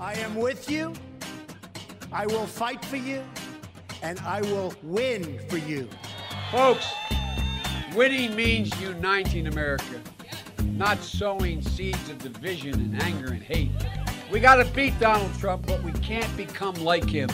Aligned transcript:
I 0.00 0.14
am 0.14 0.34
with 0.34 0.70
you. 0.70 0.94
I 2.10 2.24
will 2.26 2.46
fight 2.46 2.82
for 2.82 2.96
you. 2.96 3.22
And 4.02 4.18
I 4.20 4.40
will 4.40 4.72
win 4.82 5.38
for 5.50 5.58
you. 5.58 5.90
Folks, 6.50 6.90
winning 7.94 8.34
means 8.34 8.70
uniting 8.80 9.46
America, 9.46 10.00
not 10.64 11.02
sowing 11.02 11.60
seeds 11.60 12.08
of 12.08 12.16
division 12.18 12.72
and 12.72 13.02
anger 13.02 13.26
and 13.26 13.42
hate. 13.42 13.70
We 14.32 14.40
got 14.40 14.54
to 14.54 14.64
beat 14.72 14.98
Donald 14.98 15.38
Trump, 15.38 15.66
but 15.66 15.82
we 15.82 15.92
can't 15.92 16.34
become 16.34 16.76
like 16.76 17.04
him. 17.04 17.28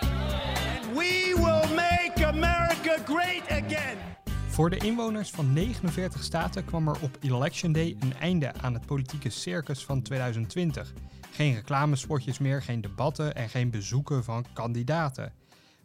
And 0.00 0.94
we 0.94 1.32
will 1.34 1.66
make 1.68 2.20
America 2.20 3.02
great 3.06 3.44
again. 3.50 3.96
Voor 4.48 4.70
de 4.70 4.76
inwoners 4.76 5.30
van 5.30 5.52
49 5.52 6.22
staten 6.22 6.64
kwam 6.64 6.88
er 6.88 6.96
op 7.00 7.18
Election 7.20 7.72
Day 7.72 7.96
een 8.00 8.14
einde 8.20 8.52
aan 8.60 8.74
het 8.74 8.86
politieke 8.86 9.30
circus 9.30 9.84
van 9.84 10.02
2020. 10.02 10.92
Geen 11.40 11.54
reclamespotjes 11.54 12.38
meer, 12.38 12.62
geen 12.62 12.80
debatten 12.80 13.34
en 13.34 13.48
geen 13.48 13.70
bezoeken 13.70 14.24
van 14.24 14.46
kandidaten. 14.52 15.34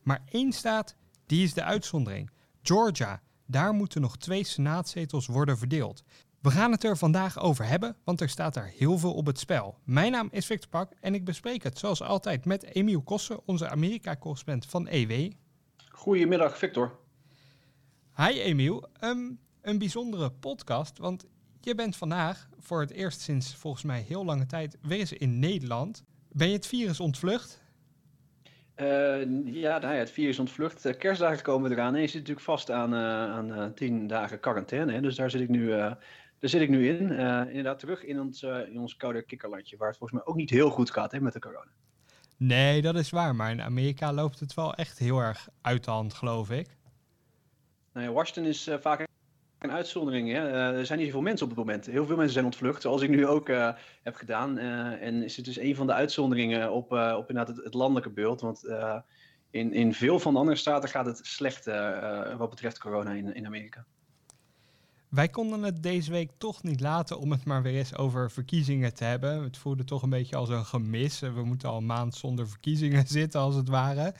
Maar 0.04 0.22
één 0.30 0.52
staat, 0.52 0.96
die 1.26 1.44
is 1.44 1.54
de 1.54 1.64
uitzondering. 1.64 2.30
Georgia. 2.62 3.22
Daar 3.46 3.74
moeten 3.74 4.02
nog 4.02 4.18
twee 4.18 4.44
senaatzetels 4.44 5.28
worden 5.28 5.58
verdeeld. 5.58 6.04
We 6.42 6.52
gaan 6.52 6.72
het 6.72 6.84
er 6.84 6.98
vandaag 6.98 7.40
over 7.40 7.66
hebben, 7.66 7.96
want 8.04 8.22
er 8.22 8.30
staat 8.30 8.54
daar 8.54 8.72
heel 8.78 8.98
veel 8.98 9.14
op 9.14 9.26
het 9.26 9.40
spel. 9.40 9.78
Mijn 9.84 10.12
naam 10.12 10.28
is 10.32 10.46
Victor 10.46 10.70
Pak 10.70 10.92
en 11.00 11.14
ik 11.14 11.26
bespreek 11.26 11.64
het 11.64 11.80
zoals 11.80 12.02
altijd 12.02 12.46
met 12.46 12.64
Emiel 12.64 13.02
Kossen, 13.02 13.48
onze 13.48 13.70
Amerika-correspondent 13.70 14.72
van 14.72 14.88
EW. 14.88 15.32
Goedemiddag, 15.90 16.58
Victor. 16.58 17.00
Hi 18.16 18.40
Emiel, 18.40 18.88
ehm, 19.00 19.32
een 19.62 19.78
bijzondere 19.78 20.32
podcast, 20.32 20.98
want 20.98 21.26
je 21.66 21.76
bent 21.76 21.96
vandaag 21.96 22.50
voor 22.60 22.82
het 22.82 22.92
eerst 22.92 23.22
sinds 23.22 23.56
volgens 23.56 23.84
mij 23.84 24.02
heel 24.02 24.26
lange 24.26 24.46
tijd 24.46 24.78
weer 24.82 25.00
eens 25.00 25.14
in 25.14 25.40
Nederland. 25.40 26.04
Ben 26.32 26.48
je 26.48 26.54
het 26.54 26.68
virus 26.68 27.00
ontvlucht? 27.00 27.64
Uh, 28.76 28.86
ja, 29.46 29.78
nou 29.78 29.94
ja, 29.94 30.00
het 30.00 30.12
virus 30.12 30.40
ontvlucht. 30.40 30.86
Uh, 30.86 30.94
kerstdagen 30.98 31.44
komen 31.44 31.72
eraan 31.72 31.96
en 31.96 32.02
je 32.02 32.08
zit 32.08 32.20
natuurlijk 32.20 32.46
vast 32.46 32.72
aan, 32.72 32.94
uh, 32.94 33.00
aan 33.00 33.74
tien 33.74 34.08
dagen 34.08 34.40
quarantaine. 34.40 34.92
Hè? 34.92 35.02
Dus 35.02 35.16
daar 35.16 35.30
zit 35.30 35.42
ik 35.42 35.50
nu, 35.50 35.68
daar 35.68 36.00
zit 36.40 36.62
ik 36.62 36.70
nu 36.70 36.88
in. 36.88 37.00
inderdaad 37.48 37.80
terug 37.80 38.04
in 38.04 38.20
ons, 38.20 38.44
in 38.44 38.80
ons 38.80 38.96
koude 38.96 39.22
kikkerlandje, 39.22 39.78
waar 39.78 39.88
het 39.88 39.98
volgens 39.98 40.20
mij 40.20 40.30
ook 40.30 40.38
niet 40.38 40.50
heel 40.50 40.70
goed 40.70 40.92
gaat 40.92 41.12
hè, 41.12 41.20
met 41.20 41.34
de 41.34 41.40
corona. 41.40 41.72
Nee, 42.38 42.82
dat 42.82 42.96
is 42.96 43.10
waar. 43.10 43.36
Maar 43.36 43.52
in 43.52 43.62
Amerika 43.62 44.14
loopt 44.14 44.40
het 44.40 44.54
wel 44.54 44.74
echt 44.74 45.00
heel 45.00 45.20
erg 45.20 45.48
uit 45.62 45.84
de 45.84 45.92
hand, 45.92 46.14
geloof 46.14 46.52
ik. 46.52 46.68
Nou 47.94 48.08
ja, 48.08 48.14
Washington 48.14 48.46
is 48.46 48.70
vaak 48.80 49.05
een 49.70 49.76
uitzondering. 49.76 50.32
Hè? 50.32 50.48
Uh, 50.48 50.78
er 50.78 50.86
zijn 50.86 51.00
niet 51.00 51.08
zoveel 51.08 51.22
mensen 51.22 51.46
op 51.46 51.56
het 51.56 51.66
moment. 51.66 51.86
Heel 51.86 52.06
veel 52.06 52.16
mensen 52.16 52.34
zijn 52.34 52.46
ontvlucht, 52.46 52.82
zoals 52.82 53.02
ik 53.02 53.10
nu 53.10 53.28
ook 53.28 53.50
uh, 53.50 53.72
heb 54.04 54.16
gedaan. 54.16 54.58
Uh, 54.58 55.02
en 55.02 55.24
is 55.24 55.36
het 55.36 55.46
dus 55.46 55.60
een 55.60 55.76
van 55.76 55.88
de 55.88 55.94
uitzonderingen 55.94 56.72
op, 56.72 56.92
op 56.92 57.30
inderdaad 57.30 57.56
het, 57.56 57.64
het, 57.66 57.74
landelijke 57.74 58.10
beeld. 58.10 58.42
Want 58.42 58.64
in, 59.50 59.74
in 59.74 59.94
veel 59.94 60.20
van 60.20 60.34
de 60.34 60.40
andere 60.40 60.58
staten 60.58 60.90
gaat 60.90 61.06
het 61.06 61.20
slecht 61.24 61.66
wat 62.38 62.50
betreft 62.50 62.80
corona 62.80 63.12
in, 63.12 63.34
in 63.36 63.46
Amerika. 63.46 63.86
Wij 65.16 65.30
konden 65.30 65.64
het 65.64 65.84
deze 65.84 66.12
week 66.12 66.32
toch 66.38 66.64
niet 66.64 66.80
laten 66.80 67.20
om 67.20 67.32
het 67.32 67.46
maar 67.46 67.62
weer 67.62 67.78
eens 67.78 67.96
over 67.96 68.32
verkiezingen 68.32 68.94
te 68.94 69.04
hebben. 69.04 69.44
Het 69.44 69.58
voelde 69.58 69.84
toch 69.84 70.02
een 70.02 70.10
beetje 70.10 70.36
als 70.36 70.50
een 70.50 70.66
gemis. 70.66 71.20
We 71.20 71.44
moeten 71.44 71.70
al 71.70 71.78
een 71.78 71.86
maand 71.86 72.16
zonder 72.16 72.50
verkiezingen 72.50 73.08
zitten, 73.20 73.40
als 73.40 73.56
het 73.56 73.70
ware. 73.70 74.14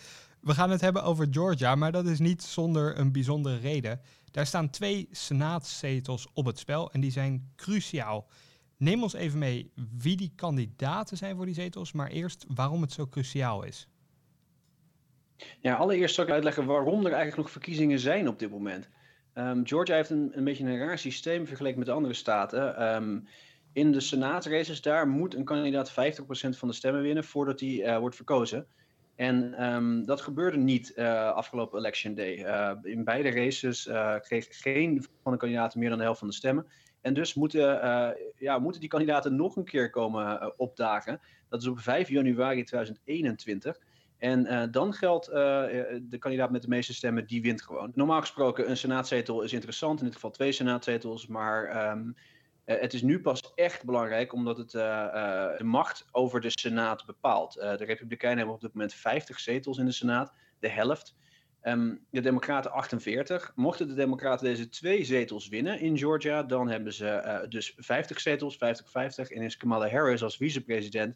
We 0.46 0.54
gaan 0.54 0.70
het 0.70 0.82
hebben 0.82 1.04
over 1.04 1.28
Georgia, 1.32 1.76
maar 1.76 1.92
dat 1.92 2.06
is 2.06 2.20
niet 2.20 2.44
zonder 2.44 3.00
een 3.00 3.12
bijzondere 3.12 3.58
reden. 3.58 4.00
Daar 4.32 4.46
staan 4.46 4.70
twee 4.70 5.08
senaatszetels 5.12 6.28
op 6.34 6.46
het 6.46 6.60
spel 6.60 6.92
en 6.92 7.02
die 7.02 7.12
zijn 7.12 7.52
cruciaal. 7.56 8.28
Neem 8.78 9.04
ons 9.04 9.14
even 9.14 9.40
mee 9.40 9.72
wie 9.98 10.16
die 10.16 10.32
kandidaten 10.36 11.18
zijn 11.18 11.36
voor 11.36 11.46
die 11.46 11.54
zetels, 11.54 11.92
maar 11.92 12.10
eerst 12.10 12.46
waarom 12.48 12.82
het 12.82 12.92
zo 12.92 13.08
cruciaal 13.08 13.64
is. 13.64 13.88
Ja, 15.60 15.76
allereerst 15.76 16.16
zal 16.16 16.24
ik 16.24 16.32
uitleggen 16.32 16.66
waarom 16.66 17.00
er 17.00 17.12
eigenlijk 17.12 17.38
nog 17.38 17.52
verkiezingen 17.52 18.00
zijn 18.00 18.28
op 18.28 18.40
dit 18.40 18.50
moment. 18.50 18.90
Um, 19.34 19.68
Georgia 19.68 19.96
heeft 19.96 20.10
een, 20.10 20.32
een 20.34 20.44
beetje 20.44 20.64
een 20.64 20.78
raar 20.78 21.00
systeem 21.00 21.48
vergeleken 21.48 21.78
met 21.78 21.88
de 21.88 21.94
andere 21.94 22.14
staten. 22.14 22.94
Um, 22.96 23.28
in 23.74 23.92
de 23.92 24.00
senaatraces 24.00 24.82
daar 24.82 25.08
moet 25.08 25.36
een 25.36 25.46
kandidaat 25.46 25.92
50% 25.92 25.94
van 26.50 26.68
de 26.68 26.74
stemmen 26.74 27.02
winnen 27.02 27.24
voordat 27.24 27.60
hij 27.60 27.70
uh, 27.70 27.98
wordt 27.98 28.16
verkozen. 28.16 28.68
En 29.16 29.66
um, 29.66 30.06
dat 30.06 30.22
gebeurde 30.22 30.58
niet 30.58 30.94
uh, 30.96 31.32
afgelopen 31.32 31.80
election 31.80 32.14
day. 32.14 32.38
Uh, 32.38 32.72
in 32.84 33.04
beide 33.04 33.30
races 33.30 33.88
uh, 33.88 34.16
kreeg 34.20 34.48
geen 34.50 35.06
van 35.24 35.32
de 35.32 35.38
kandidaten 35.38 35.80
meer 35.80 35.90
dan 35.90 35.98
de 35.98 36.04
helft 36.04 36.20
van 36.20 36.28
de 36.28 36.34
stemmen. 36.34 36.68
En 37.02 37.14
dus 37.14 37.34
moeten, 37.34 37.64
ja, 38.38 38.60
moeten 38.60 38.82
die 38.82 38.90
kandidaten 38.90 39.36
nog 39.36 39.56
een 39.56 39.66
keer 39.66 39.90
komen 39.90 40.54
opdagen. 40.58 41.20
Dat 41.50 41.62
is 41.62 41.68
op 41.68 41.80
5 41.80 42.10
januari 42.10 42.64
2021. 42.64 43.80
En 44.18 44.72
dan 44.72 44.94
geldt 44.94 45.26
de 45.26 46.18
kandidaat 46.20 46.52
met 46.52 46.62
de 46.62 46.68
meeste 46.68 46.94
stemmen, 46.94 47.28
die 47.28 47.42
wint 47.42 47.62
gewoon. 47.62 47.92
Normaal 47.96 48.20
gesproken, 48.20 48.70
een 48.70 48.78
senaatzetel 48.78 49.42
is 49.42 49.54
interessant. 49.54 50.00
In 50.00 50.06
dit 50.06 50.14
geval 50.14 50.32
twee 50.32 50.52
senaatzetels. 50.52 51.28
Maar 51.28 51.70
uh, 51.70 52.12
het 52.66 52.94
is 52.94 53.02
nu 53.02 53.22
pas 53.22 53.54
echt 53.56 53.84
belangrijk 53.84 54.34
omdat 54.34 54.58
het 54.58 54.74
uh, 54.74 54.82
uh, 54.82 55.58
de 55.58 55.64
macht 55.64 56.06
over 56.12 56.42
de 56.42 56.50
Senaat 56.50 57.06
bepaalt. 57.06 57.54
de 57.54 57.86
Republikeinen 57.86 58.38
hebben 58.38 58.56
op 58.56 58.62
dit 58.62 58.74
moment 58.74 58.94
50 58.94 59.40
zetels 59.40 59.78
in 59.78 59.86
de 59.86 59.92
Senaat, 59.92 60.34
de 60.60 60.70
helft. 60.70 61.16
Um, 61.64 62.06
de 62.10 62.22
Democraten 62.22 62.72
48. 62.72 63.52
Mochten 63.56 63.88
de 63.88 63.94
Democraten 63.94 64.46
deze 64.46 64.70
twee 64.70 65.04
zetels 65.04 65.48
winnen 65.48 65.80
in 65.80 65.98
Georgia, 65.98 66.44
dan 66.44 66.70
hebben 66.70 66.94
ze 66.94 67.46
dus 67.50 67.74
50 67.78 68.20
zetels, 68.20 68.56
50-50. 68.56 68.58
En 69.28 69.42
is 69.42 69.58
Kamala 69.58 69.90
Harris 69.90 70.24
als 70.24 70.38
vicepresident 70.38 71.16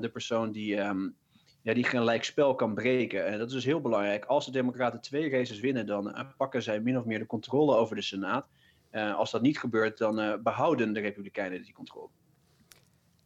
de 0.00 0.10
persoon 0.12 0.52
die, 0.52 0.80
um, 0.80 1.16
ja, 1.62 1.74
die 1.74 1.84
gelijk 1.84 2.24
spel 2.24 2.54
kan 2.54 2.74
breken. 2.74 3.26
En 3.26 3.38
dat 3.38 3.48
is 3.48 3.54
dus 3.54 3.64
heel 3.64 3.80
belangrijk. 3.80 4.24
Als 4.24 4.44
de 4.44 4.50
Democraten 4.50 5.00
twee 5.00 5.30
races 5.30 5.60
winnen, 5.60 5.86
dan 5.86 6.32
pakken 6.36 6.62
zij 6.62 6.80
min 6.80 6.98
of 6.98 7.04
meer 7.04 7.18
de 7.18 7.26
controle 7.26 7.76
over 7.76 7.96
de 7.96 8.02
Senaat. 8.02 8.48
Uh, 8.94 9.16
als 9.16 9.30
dat 9.30 9.42
niet 9.42 9.58
gebeurt, 9.58 9.98
dan 9.98 10.20
uh, 10.20 10.34
behouden 10.42 10.92
de 10.92 11.00
Republikeinen 11.00 11.62
die 11.62 11.72
controle. 11.72 12.08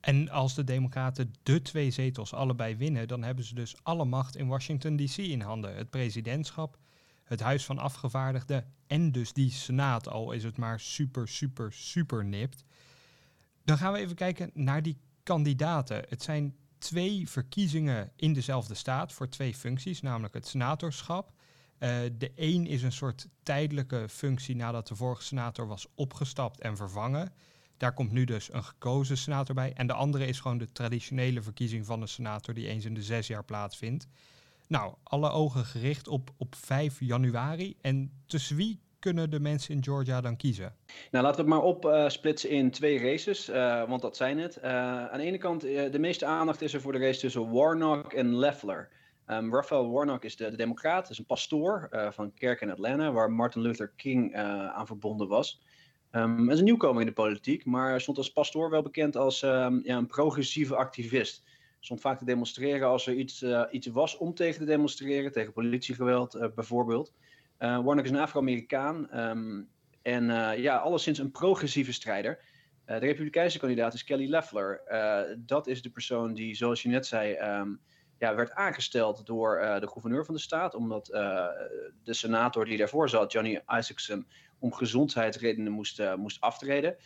En 0.01 0.29
als 0.29 0.55
de 0.55 0.65
Democraten 0.65 1.33
de 1.43 1.63
twee 1.63 1.91
zetels 1.91 2.35
allebei 2.35 2.77
winnen, 2.77 3.09
dan 3.09 3.23
hebben 3.23 3.45
ze 3.45 3.55
dus 3.55 3.77
alle 3.83 4.05
macht 4.05 4.37
in 4.37 4.49
Washington 4.49 4.97
DC 4.97 5.17
in 5.17 5.41
handen. 5.41 5.77
Het 5.77 5.91
presidentschap, 5.91 6.79
het 7.25 7.41
Huis 7.41 7.65
van 7.65 7.79
Afgevaardigden 7.79 8.73
en 8.87 9.13
dus 9.13 9.33
die 9.33 9.51
Senaat, 9.51 10.09
al 10.09 10.33
is 10.33 10.45
het 10.45 10.57
maar 10.57 10.81
super, 10.81 11.29
super, 11.29 11.73
super 11.73 12.25
nipt. 12.25 12.65
Dan 13.65 13.79
gaan 13.79 13.93
we 13.93 13.99
even 13.99 14.17
kijken 14.17 14.51
naar 14.55 14.83
die 14.83 14.99
kandidaten. 15.23 16.05
Het 16.09 16.23
zijn 16.23 16.57
twee 16.79 17.29
verkiezingen 17.29 18.13
in 18.17 18.33
dezelfde 18.33 18.75
staat 18.75 19.13
voor 19.13 19.29
twee 19.29 19.55
functies, 19.55 20.01
namelijk 20.01 20.35
het 20.35 20.47
senatorschap 20.47 21.33
uh, 21.81 21.99
de 22.19 22.33
een 22.35 22.67
is 22.67 22.83
een 22.83 22.93
soort 22.93 23.29
tijdelijke 23.43 24.09
functie 24.09 24.57
nadat 24.57 24.89
de 24.89 24.97
vorige 24.97 25.23
senator 25.23 25.67
was 25.67 25.87
opgestapt 25.95 26.61
en 26.61 26.77
vervangen. 26.77 27.33
Daar 27.77 27.95
komt 27.95 28.13
nu 28.13 28.25
dus 28.25 28.53
een 28.53 28.65
gekozen 28.65 29.17
senator 29.17 29.55
bij. 29.55 29.73
En 29.75 29.87
de 29.87 29.93
andere 29.93 30.27
is 30.27 30.41
gewoon 30.41 30.59
de 30.59 30.73
traditionele 30.73 31.43
verkiezing 31.43 31.87
van 31.87 32.01
een 32.01 32.09
senator 32.09 32.55
die 32.55 32.69
eens 32.69 32.85
in 32.85 32.95
de 32.95 33.03
zes 33.03 33.27
jaar 33.27 33.45
plaatsvindt. 33.45 34.07
Nou, 34.69 34.95
alle 35.03 35.31
ogen 35.31 35.65
gericht 35.65 36.09
op, 36.09 36.31
op 36.37 36.55
5 36.55 37.01
januari. 37.01 37.77
En 37.81 38.13
tussen 38.27 38.57
wie 38.57 38.81
kunnen 38.99 39.31
de 39.31 39.41
mensen 39.41 39.75
in 39.75 39.85
Georgia 39.85 40.21
dan 40.21 40.37
kiezen? 40.37 40.75
Nou, 41.11 41.25
laten 41.25 41.45
we 41.45 41.51
het 41.51 41.61
maar 41.61 41.69
opsplitsen 41.69 42.51
uh, 42.51 42.57
in 42.57 42.71
twee 42.71 42.99
races, 42.99 43.49
uh, 43.49 43.89
want 43.89 44.03
dat 44.03 44.17
zijn 44.17 44.39
het. 44.39 44.63
Aan 44.63 45.19
de 45.19 45.25
ene 45.25 45.39
kant, 45.39 45.61
de 45.61 45.99
meeste 45.99 46.27
aandacht 46.27 46.63
is 46.63 46.75
er 46.75 46.81
voor 46.81 46.93
de 46.93 46.99
race 46.99 47.21
tussen 47.21 47.51
Warnock 47.51 48.13
en 48.13 48.37
Leffler. 48.37 48.89
Um, 49.31 49.55
Raphael 49.55 49.91
Warnock 49.91 50.25
is 50.25 50.37
de, 50.37 50.51
de 50.51 50.57
democraat, 50.57 51.11
is 51.11 51.19
een 51.19 51.27
pastoor 51.27 51.89
uh, 51.91 52.11
van 52.11 52.25
een 52.25 52.35
kerk 52.35 52.61
in 52.61 52.71
Atlanta, 52.71 53.13
waar 53.13 53.33
Martin 53.33 53.63
Luther 53.63 53.93
King 53.97 54.35
uh, 54.35 54.69
aan 54.69 54.87
verbonden 54.87 55.29
was. 55.29 55.63
Um, 56.13 56.45
hij 56.45 56.53
is 56.53 56.59
een 56.59 56.65
nieuwkomer 56.65 57.01
in 57.01 57.07
de 57.07 57.13
politiek, 57.13 57.65
maar 57.65 58.01
stond 58.01 58.17
als 58.17 58.33
pastoor 58.33 58.71
wel 58.71 58.83
bekend 58.83 59.17
als 59.17 59.43
um, 59.43 59.81
ja, 59.85 59.97
een 59.97 60.07
progressieve 60.07 60.77
activist. 60.77 61.45
Stond 61.81 62.01
vaak 62.01 62.19
te 62.19 62.25
demonstreren 62.25 62.89
als 62.89 63.07
er 63.07 63.15
iets, 63.15 63.43
uh, 63.43 63.63
iets 63.71 63.87
was 63.87 64.17
om 64.17 64.35
tegen 64.35 64.59
te 64.59 64.67
demonstreren, 64.67 65.33
tegen 65.33 65.53
politiegeweld 65.53 66.55
bijvoorbeeld. 66.55 67.13
Warnock 67.59 68.05
is 68.05 68.11
een 68.11 68.19
Afro-Amerikaan 68.19 69.11
en 70.03 70.25
ja, 70.61 70.77
alleszins 70.77 71.19
een 71.19 71.31
progressieve 71.31 71.93
strijder. 71.93 72.39
de 72.85 72.97
Republikeinse 72.97 73.59
kandidaat 73.59 73.95
is 73.95 74.05
Kelly 74.05 74.31
Loeffler. 74.31 74.81
dat 75.39 75.67
is 75.67 75.83
de 75.83 75.91
persoon 75.91 76.35
die, 76.35 76.55
zoals 76.55 76.83
je 76.83 76.89
net 76.89 77.07
zei, 77.07 77.37
ja, 78.19 78.35
werd 78.35 78.53
aangesteld 78.53 79.27
door 79.27 79.61
uh, 79.61 79.81
de 79.81 79.89
gouverneur 79.89 80.25
van 80.25 80.35
de 80.35 80.41
staat, 80.41 80.75
omdat 80.75 81.11
uh, 81.13 81.47
de 82.03 82.15
senator 82.15 82.65
die 82.65 82.79
daarvoor 82.79 83.09
zat, 83.09 83.33
Johnny 83.33 83.63
Isaacson, 83.67 84.27
om 84.59 84.73
gezondheidsredenen 84.73 85.73
moest, 85.73 86.01
uh, 86.01 86.15
moest 86.15 86.41
aftreden. 86.41 86.97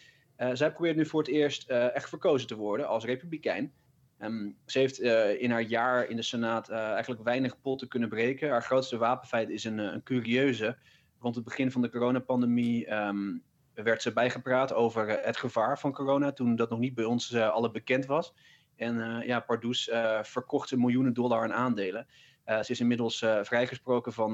zij 0.52 0.72
probeert 0.72 0.96
nu 0.96 1.06
voor 1.06 1.20
het 1.20 1.30
eerst 1.30 1.70
echt 1.70 2.08
verkozen 2.08 2.48
te 2.48 2.56
worden 2.56 2.88
als 2.88 3.04
republikein. 3.04 3.72
Um, 4.18 4.56
ze 4.66 4.78
heeft 4.78 5.00
in 5.40 5.50
haar 5.50 5.62
jaar 5.62 6.08
in 6.08 6.16
de 6.16 6.22
Senaat 6.22 6.68
eigenlijk 6.70 7.22
weinig 7.22 7.60
potten 7.60 7.88
kunnen 7.88 8.08
breken. 8.08 8.50
Haar 8.50 8.62
grootste 8.62 8.96
wapenfeit 8.96 9.50
is 9.50 9.64
een, 9.64 9.78
een 9.78 10.02
curieuze. 10.02 10.76
Rond 11.18 11.34
het 11.34 11.44
begin 11.44 11.70
van 11.70 11.82
de 11.82 11.90
coronapandemie 11.90 12.94
um, 12.94 13.42
werd 13.74 14.02
ze 14.02 14.12
bijgepraat 14.12 14.72
over 14.72 15.08
het 15.08 15.36
gevaar 15.36 15.78
van 15.78 15.92
corona, 15.92 16.32
toen 16.32 16.56
dat 16.56 16.70
nog 16.70 16.78
niet 16.78 16.94
bij 16.94 17.04
ons 17.04 17.36
allen 17.36 17.72
bekend 17.72 18.06
was. 18.06 18.34
En 18.82 19.26
ja, 19.26 19.40
Pardoes 19.40 19.90
verkocht 20.22 20.76
miljoenen 20.76 21.12
dollar 21.12 21.42
aan 21.42 21.52
aandelen. 21.52 22.06
ze 22.46 22.66
is 22.66 22.80
inmiddels 22.80 23.18
vrijgesproken 23.42 24.12
van 24.12 24.32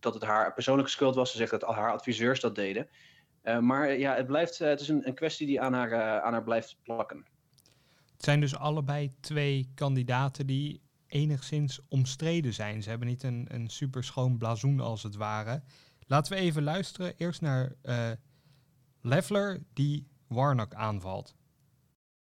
dat 0.00 0.14
het 0.14 0.22
haar 0.22 0.52
persoonlijke 0.52 0.90
schuld 0.90 1.14
was. 1.14 1.30
Ze 1.30 1.36
zegt 1.36 1.50
dat 1.50 1.62
haar 1.62 1.92
adviseurs 1.92 2.40
dat 2.40 2.54
deden. 2.54 2.88
maar 3.60 3.98
ja, 3.98 4.14
het, 4.14 4.26
blijft, 4.26 4.58
het 4.58 4.80
is 4.80 4.88
een, 4.88 5.06
een 5.06 5.14
kwestie 5.14 5.46
die 5.46 5.60
aan 5.60 5.72
haar, 5.72 6.20
aan 6.22 6.32
haar 6.32 6.42
blijft 6.42 6.76
plakken. 6.82 7.24
Het 8.12 8.24
zijn 8.24 8.40
dus 8.40 8.56
allebei 8.56 9.12
twee 9.20 9.70
kandidaten 9.74 10.46
die 10.46 10.82
enigszins 11.06 11.80
omstreden 11.88 12.54
zijn. 12.54 12.82
Ze 12.82 12.88
hebben 12.88 13.08
niet 13.08 13.22
een, 13.22 13.46
een 13.48 13.68
super 13.68 14.04
schoon 14.04 14.38
blazoen 14.38 14.80
als 14.80 15.02
het 15.02 15.16
ware. 15.16 15.62
Laten 16.06 16.32
we 16.32 16.38
even 16.38 16.62
luisteren 16.62 17.14
eerst 17.16 17.40
naar 17.40 17.72
Leffler 19.00 19.62
die 19.72 20.06
Warnock 20.28 20.74
aanvalt. 20.74 21.34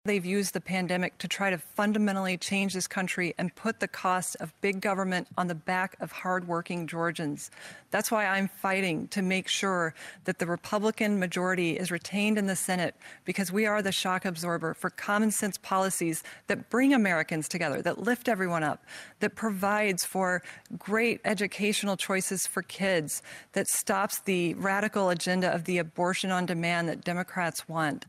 They've 0.06 0.26
used 0.26 0.52
the 0.52 0.60
pandemic 0.60 1.16
to 1.16 1.28
try 1.28 1.48
to 1.48 1.56
fundamentally 1.56 2.36
change 2.36 2.74
this 2.74 2.86
country 2.86 3.34
and 3.38 3.54
put 3.54 3.80
the 3.80 3.88
cost 3.88 4.36
of 4.38 4.52
big 4.60 4.82
government 4.82 5.28
on 5.38 5.46
the 5.46 5.54
back 5.54 5.96
of 5.98 6.12
hardworking 6.12 6.86
Georgians. 6.86 7.50
That's 7.90 8.10
why 8.10 8.26
I'm 8.26 8.48
fighting 8.48 9.08
to 9.08 9.22
make 9.22 9.48
sure 9.48 9.94
that 10.24 10.38
the 10.38 10.46
Republican 10.46 11.18
majority 11.18 11.78
is 11.78 11.90
retained 11.90 12.36
in 12.36 12.48
the 12.48 12.54
Senate 12.54 12.94
because 13.24 13.50
we 13.50 13.64
are 13.64 13.80
the 13.80 13.92
shock 13.92 14.26
absorber 14.26 14.74
for 14.74 14.90
common 14.90 15.30
sense 15.30 15.56
policies 15.56 16.22
that 16.48 16.68
bring 16.68 16.92
Americans 16.92 17.48
together, 17.48 17.80
that 17.80 18.02
lift 18.02 18.28
everyone 18.28 18.62
up, 18.62 18.84
that 19.20 19.34
provides 19.34 20.04
for 20.04 20.42
great 20.76 21.22
educational 21.24 21.96
choices 21.96 22.46
for 22.46 22.60
kids, 22.60 23.22
that 23.52 23.68
stops 23.68 24.18
the 24.18 24.52
radical 24.52 25.08
agenda 25.08 25.50
of 25.50 25.64
the 25.64 25.78
abortion 25.78 26.30
on 26.30 26.44
demand 26.44 26.90
that 26.90 27.04
Democrats 27.04 27.66
want 27.70 28.04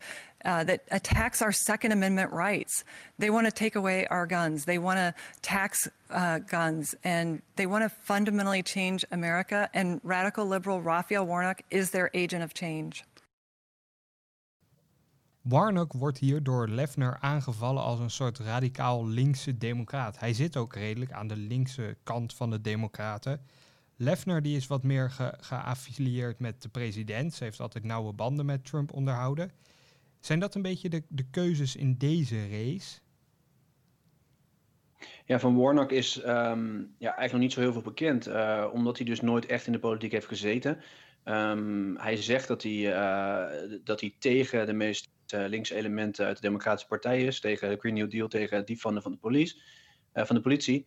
uh, 0.45 0.63
that 0.63 0.81
attacks 0.91 1.41
our 1.41 1.51
Second 1.51 1.91
Amendment 1.91 2.31
rights. 2.31 2.83
They 3.17 3.29
want 3.29 3.45
to 3.47 3.51
take 3.51 3.75
away 3.75 4.07
our 4.07 4.27
guns. 4.27 4.65
They 4.65 4.77
want 4.77 4.97
to 4.97 5.13
tax 5.41 5.89
uh, 6.11 6.39
guns, 6.39 6.95
and 7.03 7.41
they 7.55 7.65
want 7.65 7.83
to 7.83 7.89
fundamentally 7.89 8.63
change 8.63 9.03
America. 9.11 9.69
And 9.73 9.99
radical 10.03 10.45
liberal 10.47 10.81
Raphael 10.81 11.25
Warnock 11.25 11.61
is 11.69 11.89
their 11.89 12.09
agent 12.13 12.43
of 12.43 12.53
change. 12.53 13.03
Warnock 15.41 15.93
wordt 15.93 16.17
hier 16.17 16.43
door 16.43 16.67
Lefner 16.67 17.17
aangevallen 17.19 17.83
als 17.83 17.99
een 17.99 18.09
soort 18.09 18.39
radicaal 18.39 19.07
linkse 19.07 19.57
democraat. 19.57 20.19
Hij 20.19 20.33
zit 20.33 20.57
ook 20.57 20.75
redelijk 20.75 21.11
aan 21.11 21.27
de 21.27 21.35
linkse 21.35 21.97
kant 22.03 22.33
van 22.33 22.49
de 22.49 22.61
democraten. 22.61 23.41
Lefner 23.95 24.41
die 24.41 24.55
is 24.55 24.67
wat 24.67 24.83
meer 24.83 25.11
ge 25.11 25.33
geaffilieerd 25.39 26.39
met 26.39 26.61
de 26.61 26.69
president. 26.69 27.33
Ze 27.33 27.43
heeft 27.43 27.59
altijd 27.59 27.83
nauwe 27.83 28.13
banden 28.13 28.45
met 28.45 28.65
Trump 28.65 28.93
onderhouden. 28.93 29.51
Zijn 30.25 30.39
dat 30.39 30.55
een 30.55 30.61
beetje 30.61 30.89
de, 30.89 31.03
de 31.09 31.29
keuzes 31.29 31.75
in 31.75 31.97
deze 31.97 32.47
race? 32.49 32.99
Ja, 35.25 35.39
van 35.39 35.55
Warnock 35.55 35.91
is 35.91 36.17
um, 36.17 36.95
ja, 36.97 37.15
eigenlijk 37.15 37.31
nog 37.31 37.41
niet 37.41 37.53
zo 37.53 37.59
heel 37.59 37.73
veel 37.73 37.81
bekend, 37.81 38.27
uh, 38.27 38.69
omdat 38.73 38.97
hij 38.97 39.05
dus 39.05 39.21
nooit 39.21 39.45
echt 39.45 39.65
in 39.65 39.71
de 39.71 39.79
politiek 39.79 40.11
heeft 40.11 40.27
gezeten. 40.27 40.83
Um, 41.25 41.97
hij 41.97 42.15
zegt 42.17 42.47
dat 42.47 42.63
hij, 42.63 42.71
uh, 42.71 43.79
dat 43.83 44.01
hij 44.01 44.15
tegen 44.19 44.65
de 44.65 44.73
meest 44.73 45.09
uh, 45.33 45.45
linkse 45.47 45.75
elementen 45.75 46.25
uit 46.25 46.35
de 46.35 46.41
Democratische 46.41 46.87
Partij 46.87 47.23
is, 47.23 47.39
tegen 47.39 47.69
de 47.69 47.77
Green 47.79 47.93
New 47.93 48.11
Deal, 48.11 48.27
tegen 48.27 48.65
defanden 48.65 49.01
van 49.01 49.11
de, 49.11 49.17
police, 49.17 49.61
van 50.13 50.35
de 50.35 50.41
politie. 50.41 50.85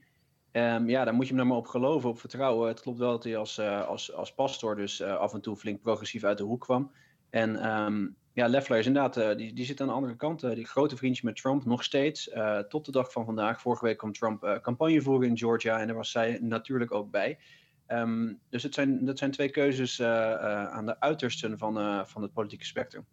Um, 0.53 0.89
ja, 0.89 1.05
daar 1.05 1.15
moet 1.15 1.29
je 1.29 1.35
hem 1.35 1.37
nou 1.37 1.49
maar 1.49 1.59
op 1.59 1.67
geloven, 1.67 2.11
op 2.11 2.21
vertrouwen. 2.21 2.69
Het 2.69 2.81
klopt 2.81 2.99
wel 2.99 3.11
dat 3.11 3.25
hij 3.25 3.37
als, 3.37 3.61
als, 3.61 4.13
als 4.13 4.35
pastor 4.35 4.77
dus 4.77 5.03
af 5.03 5.35
en 5.35 5.41
toe 5.41 5.57
flink 5.57 5.81
progressief 5.81 6.25
uit 6.25 6.39
de 6.39 6.45
hoek 6.45 6.61
kwam. 6.61 6.93
En 7.31 7.65
ja, 8.39 8.49
Leffler 8.49 8.79
is 8.79 8.87
inderdaad, 8.87 9.17
uh, 9.17 9.37
die, 9.37 9.53
die 9.53 9.65
zit 9.65 9.81
aan 9.81 9.87
de 9.87 9.93
andere 9.93 10.17
kant. 10.17 10.45
Uh, 10.45 10.55
die 10.55 10.67
grote 10.67 10.97
vriendje 10.97 11.25
met 11.25 11.37
Trump, 11.37 11.65
nog 11.65 11.85
steeds. 11.85 12.29
Uh, 12.29 12.59
tot 12.59 12.85
de 12.85 12.93
dag 12.93 13.13
van 13.13 13.25
vandaag. 13.25 13.61
Vorige 13.61 13.85
week 13.85 13.99
kwam 13.99 14.13
Trump 14.13 14.61
campagne 14.63 15.03
voeren 15.03 15.29
in 15.29 15.39
Georgia 15.39 15.81
en 15.81 15.87
daar 15.87 15.97
was 15.97 16.11
zij 16.11 16.39
natuurlijk 16.41 16.93
ook 16.95 17.11
bij. 17.11 17.39
Um, 17.89 18.39
dus 18.49 18.63
het 18.63 18.75
zijn, 18.75 19.05
dat 19.05 19.19
zijn 19.19 19.31
twee 19.31 19.51
keuzes 19.51 20.03
aan 20.03 20.87
de 20.87 21.01
uitersten 21.01 21.59
van, 21.59 22.07
van 22.07 22.23
het 22.23 22.33
politieke 22.33 22.65
spectrum. 22.65 23.05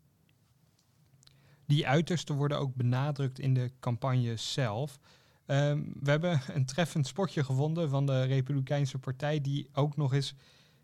Die 1.65 1.87
uitersten 1.87 2.35
worden 2.35 2.59
ook 2.59 2.75
benadrukt 2.75 3.39
in 3.39 3.53
de 3.53 3.71
campagne 3.79 4.35
zelf. 4.35 4.99
Um, 5.45 5.93
we 5.99 6.09
hebben 6.09 6.41
een 6.53 6.65
treffend 6.65 7.07
spotje 7.07 7.43
gevonden 7.43 7.89
van 7.89 8.05
de 8.05 8.23
Republikeinse 8.23 8.99
Partij, 8.99 9.41
die 9.41 9.69
ook 9.73 9.97
nog 9.97 10.13
eens 10.13 10.35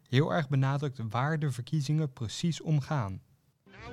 heel 0.10 0.34
erg 0.34 0.50
benadrukt 0.50 1.00
waar 1.10 1.40
de 1.40 1.52
verkiezingen 1.52 2.14
precies 2.14 2.62
om 2.62 2.80
gaan. 2.80 3.22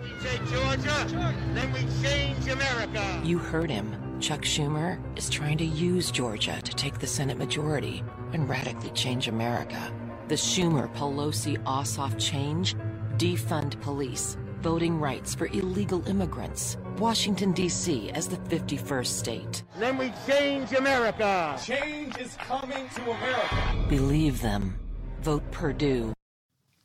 We 0.03 0.09
say 0.21 0.39
Georgia, 0.51 1.35
then 1.55 1.73
we 1.73 1.81
change 2.03 2.49
America. 2.49 3.21
You 3.25 3.39
heard 3.39 3.71
him. 3.71 3.95
Chuck 4.21 4.43
Schumer 4.43 4.99
is 5.17 5.31
trying 5.31 5.59
to 5.59 5.65
use 5.65 6.11
Georgia 6.11 6.61
to 6.63 6.75
take 6.75 6.99
the 6.99 7.07
Senate 7.07 7.39
majority 7.39 8.03
and 8.33 8.49
radically 8.49 8.91
change 8.91 9.29
America. 9.29 9.93
The 10.29 10.35
Schumer 10.35 10.93
Pelosi 10.95 11.57
Ossoff 11.65 12.19
change 12.19 12.75
defund 13.17 13.81
police, 13.81 14.37
voting 14.61 15.01
rights 15.01 15.35
for 15.35 15.47
illegal 15.47 16.07
immigrants, 16.09 16.77
Washington, 16.99 17.53
D.C. 17.53 18.11
as 18.11 18.29
the 18.29 18.37
51st 18.37 19.07
state. 19.07 19.63
Then 19.79 19.99
we 19.99 20.13
change 20.27 20.73
America. 20.73 21.59
Change 21.65 22.17
is 22.19 22.37
coming 22.37 22.89
to 22.95 23.03
America. 23.11 23.87
Believe 23.89 24.41
them. 24.41 24.79
Vote 25.23 25.49
Purdue. 25.51 26.13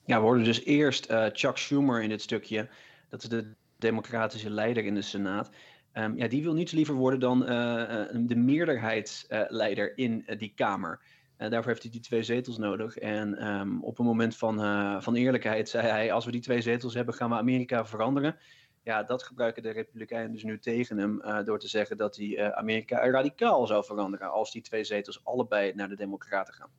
Ja, 0.06 0.18
we 0.18 0.24
hoorden 0.26 0.44
dus 0.44 0.64
eerst 0.66 1.10
uh, 1.12 1.30
Chuck 1.34 1.58
Schumer 1.58 2.02
in 2.02 2.10
dit 2.10 2.22
stukje 2.22 2.70
dat 3.13 3.24
is 3.24 3.30
de 3.30 3.56
democratische 3.77 4.50
leider 4.50 4.86
in 4.86 4.95
de 4.95 5.01
Senaat. 5.01 5.50
Um, 5.94 6.18
ja, 6.18 6.27
die 6.27 6.44
wil 6.44 6.54
niets 6.54 6.71
liever 6.71 6.95
worden 6.95 7.19
dan 7.19 7.42
uh, 7.42 7.48
de 8.13 8.36
meerderheidsleider 8.36 9.98
in 9.98 10.24
uh, 10.27 10.39
die 10.39 10.54
Kamer. 10.56 11.01
daarvoor 11.38 11.71
heeft 11.71 11.81
hij 11.81 11.92
die 11.92 12.01
twee 12.01 12.24
zetels 12.24 12.57
nodig. 12.57 12.98
En 12.98 13.48
um, 13.48 13.83
op 13.83 14.00
een 14.00 14.06
moment 14.06 14.36
van, 14.36 14.56
van 15.01 15.15
eerlijkheid 15.15 15.69
zei 15.69 15.88
hij: 15.88 16.12
Als 16.12 16.25
we 16.25 16.31
die 16.31 16.42
twee 16.42 16.62
zetels 16.62 16.94
hebben, 16.94 17.13
gaan 17.13 17.30
we 17.30 17.36
Amerika 17.36 17.86
veranderen. 17.86 18.36
Ja, 18.83 19.04
dat 19.04 19.24
gebruiken 19.24 19.63
de 19.63 19.71
Republikeinen 19.71 20.31
dus 20.31 20.44
nu 20.44 20.59
tegen 20.59 20.98
hem. 20.98 21.45
door 21.45 21.59
te 21.59 21.68
zeggen 21.68 21.98
dat 21.98 22.16
hij 22.16 22.54
Amerika 22.54 23.09
radicaal 23.09 23.68
zou 23.68 23.86
veranderen. 23.86 24.31
Als 24.31 24.51
die 24.51 24.62
twee 24.62 24.83
zetels 24.83 25.25
allebei 25.25 25.74
naar 25.75 25.89
de 25.89 25.95
Democraten 25.95 26.54
gaan. 26.54 26.69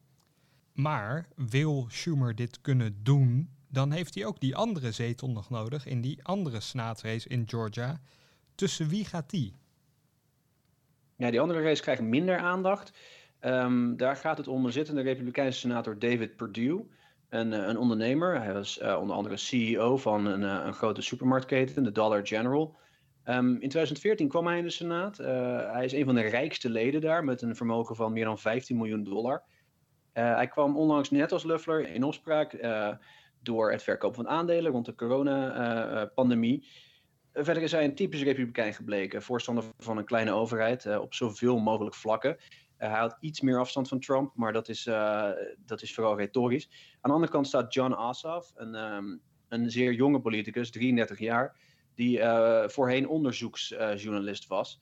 Maar 0.73 1.29
wil 1.37 1.87
Schumer 1.89 2.35
dit 2.35 2.61
kunnen 2.61 3.01
doen? 3.03 3.49
Dan 3.75 3.91
heeft 3.91 4.15
hij 4.15 4.25
ook 4.25 4.41
die 4.41 4.57
andere 4.57 4.93
zetel 4.93 5.31
nog 5.31 5.51
nodig 5.51 5.87
in 5.87 6.01
die 6.01 6.19
andere 6.23 6.61
senaatsrace 6.61 7.29
in 7.29 7.45
Georgia. 7.47 8.01
Tussen 8.55 8.89
wie 8.89 9.05
gaat 9.05 9.31
die? 9.31 9.55
Ja, 11.17 11.31
die 11.31 11.41
andere 11.41 11.63
race 11.63 11.83
krijgt 11.83 12.03
minder 12.03 12.39
aandacht. 12.39 12.93
Um, 13.41 13.97
daar 13.97 14.17
gaat 14.17 14.39
het 14.39 14.49
om 14.49 14.71
zittende 14.71 15.03
Republikeinse 15.03 15.59
senator 15.59 15.99
David 15.99 16.37
Perdue, 16.37 16.87
een, 17.29 17.53
eh, 17.53 17.67
een 17.67 17.79
ondernemer. 17.79 18.43
Hij 18.43 18.53
was 18.53 18.81
uh, 18.83 18.99
onder 19.01 19.17
andere 19.17 19.37
CEO 19.37 19.97
van 19.97 20.27
een, 20.27 20.43
uh, 20.43 20.63
een 20.65 20.73
grote 20.75 21.03
supermarktketen, 21.03 21.85
de 21.85 21.93
Dollar 21.93 22.27
General. 22.27 22.77
Um, 23.25 23.53
in 23.53 23.69
2014 23.69 24.29
kwam 24.29 24.47
hij 24.47 24.59
in 24.59 24.65
de 24.65 24.71
Senaat. 24.71 25.17
Hij 25.17 25.85
is 25.85 25.93
een 25.93 26.05
van 26.05 26.15
de 26.15 26.21
rijkste 26.21 26.71
leden 26.71 27.01
daar 27.01 27.25
met 27.25 27.43
een 27.43 27.57
vermogen 27.57 27.97
van 27.97 28.13
meer 28.13 28.25
dan 28.25 28.39
15 28.39 28.77
miljoen 28.77 29.05
dollar. 29.05 29.43
hij 30.13 30.49
kwam 30.49 30.77
onlangs 30.77 31.11
net 31.11 31.33
als 31.33 31.45
Luffler 31.45 31.89
in 31.89 32.03
opspraak 32.03 32.53
door 33.45 33.71
het 33.71 33.83
verkopen 33.83 34.25
van 34.25 34.29
aandelen 34.29 34.73
rond 34.73 34.87
de 34.87 34.95
coronapandemie. 34.95 36.67
Verder 37.33 37.63
is 37.63 37.73
hij 37.73 37.85
een 37.85 37.95
typisch 37.95 38.23
republikein 38.23 38.75
gebleken, 38.75 39.23
voorstander 39.23 39.65
van 39.79 39.97
een 39.97 40.05
kleine 40.05 40.33
overheid 40.33 40.85
uh, 40.85 41.01
op 41.01 41.15
zoveel 41.15 41.59
mogelijk 41.59 41.95
vlakken. 41.95 42.37
Hij 42.77 42.89
houdt 42.89 43.17
iets 43.21 43.41
meer 43.41 43.59
afstand 43.59 43.89
van 43.89 44.01
Trump, 44.01 44.33
maar 44.35 44.53
dat 44.53 44.69
is, 44.69 44.83
dat 45.67 45.83
is 45.83 45.95
vooral 45.95 46.17
retorisch. 46.17 46.69
Aan 47.01 47.11
de 47.11 47.13
andere 47.13 47.33
kant 47.33 47.47
staat 47.47 47.75
John 47.75 47.93
Ossoff, 47.93 48.53
een, 48.55 48.75
um, 48.75 49.21
een 49.49 49.71
zeer 49.71 49.93
jonge 49.93 50.21
politicus, 50.21 50.71
33 50.71 51.19
jaar, 51.19 51.57
die 51.95 52.21
voorheen 52.67 53.09
onderzoeksjournalist 53.09 54.47
was. 54.47 54.81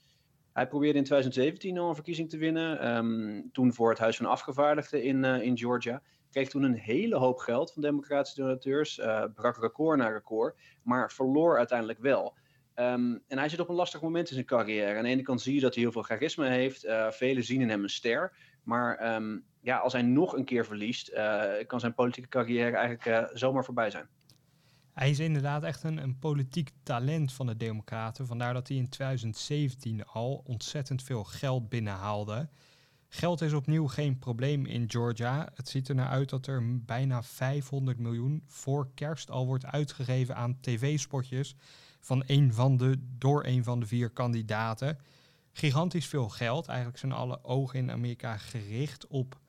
Hij 0.52 0.68
probeerde 0.68 0.98
in 0.98 1.04
2017 1.04 1.78
al 1.78 1.88
een 1.88 1.94
verkiezing 1.94 2.30
te 2.30 2.36
winnen, 2.36 2.96
um, 2.96 3.50
toen 3.52 3.74
voor 3.74 3.90
het 3.90 3.98
Huis 3.98 4.16
van 4.16 4.26
Afgevaardigden 4.26 5.02
in, 5.02 5.24
in 5.24 5.58
Georgia 5.58 6.02
kreeg 6.32 6.48
toen 6.48 6.62
een 6.62 6.74
hele 6.74 7.16
hoop 7.16 7.38
geld 7.38 7.72
van 7.72 7.82
democratische 7.82 8.40
donateurs, 8.40 8.98
uh, 8.98 9.24
brak 9.34 9.56
record 9.56 9.98
na 9.98 10.08
record, 10.08 10.56
maar 10.82 11.12
verloor 11.12 11.58
uiteindelijk 11.58 11.98
wel. 11.98 12.36
Um, 12.76 13.22
en 13.28 13.38
hij 13.38 13.48
zit 13.48 13.60
op 13.60 13.68
een 13.68 13.74
lastig 13.74 14.00
moment 14.00 14.28
in 14.28 14.34
zijn 14.34 14.46
carrière. 14.46 14.96
Aan 14.96 15.04
de 15.04 15.08
ene 15.08 15.22
kant 15.22 15.40
zie 15.42 15.54
je 15.54 15.60
dat 15.60 15.74
hij 15.74 15.82
heel 15.82 15.92
veel 15.92 16.02
charisma 16.02 16.46
heeft. 16.46 16.84
Uh, 16.84 17.10
velen 17.10 17.44
zien 17.44 17.60
in 17.60 17.68
hem 17.68 17.82
een 17.82 17.88
ster. 17.88 18.36
Maar 18.62 19.14
um, 19.14 19.44
ja, 19.60 19.78
als 19.78 19.92
hij 19.92 20.02
nog 20.02 20.36
een 20.36 20.44
keer 20.44 20.66
verliest, 20.66 21.10
uh, 21.10 21.44
kan 21.66 21.80
zijn 21.80 21.94
politieke 21.94 22.28
carrière 22.28 22.76
eigenlijk 22.76 23.30
zomaar 23.32 23.64
voorbij 23.64 23.90
zijn. 23.90 24.08
Hij 24.92 25.10
is 25.10 25.18
inderdaad 25.18 25.62
echt 25.62 25.82
een, 25.82 25.98
een, 25.98 26.18
politiek 26.18 26.70
talent 26.82 27.32
van 27.32 27.46
de 27.46 27.56
Democraten. 27.56 28.26
Vandaar 28.26 28.54
dat 28.54 28.68
hij 28.68 28.76
in 28.76 28.88
2017 28.88 30.04
al 30.06 30.42
ontzettend 30.46 31.02
veel 31.02 31.24
geld 31.24 31.68
binnenhaalde. 31.68 32.48
Geld 33.14 33.40
is 33.40 33.52
opnieuw 33.52 33.86
geen 33.86 34.18
probleem 34.18 34.66
in 34.66 34.90
Georgia. 34.90 35.48
Het 35.54 35.68
ziet 35.68 35.88
er 35.88 35.94
naar 35.94 36.08
uit 36.08 36.30
dat 36.30 36.46
er 36.46 36.84
bijna 36.84 37.22
500 37.22 37.98
miljoen 37.98 38.42
voor 38.46 38.90
kerst 38.94 39.30
al 39.30 39.46
wordt 39.46 39.66
uitgegeven 39.66 40.36
aan 40.36 40.60
tv-spotjes 40.60 41.54
van 42.00 42.22
een 42.26 42.54
van 42.54 42.76
de, 42.76 42.96
door 43.18 43.44
een 43.44 43.64
van 43.64 43.80
de 43.80 43.86
vier 43.86 44.10
kandidaten. 44.10 44.98
gigantisch 45.52 46.06
veel 46.06 46.28
geld. 46.28 46.66
Eigenlijk 46.66 46.98
zijn 46.98 47.12
alle 47.12 47.44
ogen 47.44 47.78
in 47.78 47.90
Amerika 47.90 48.36
gericht 48.36 49.06
op 49.06 49.40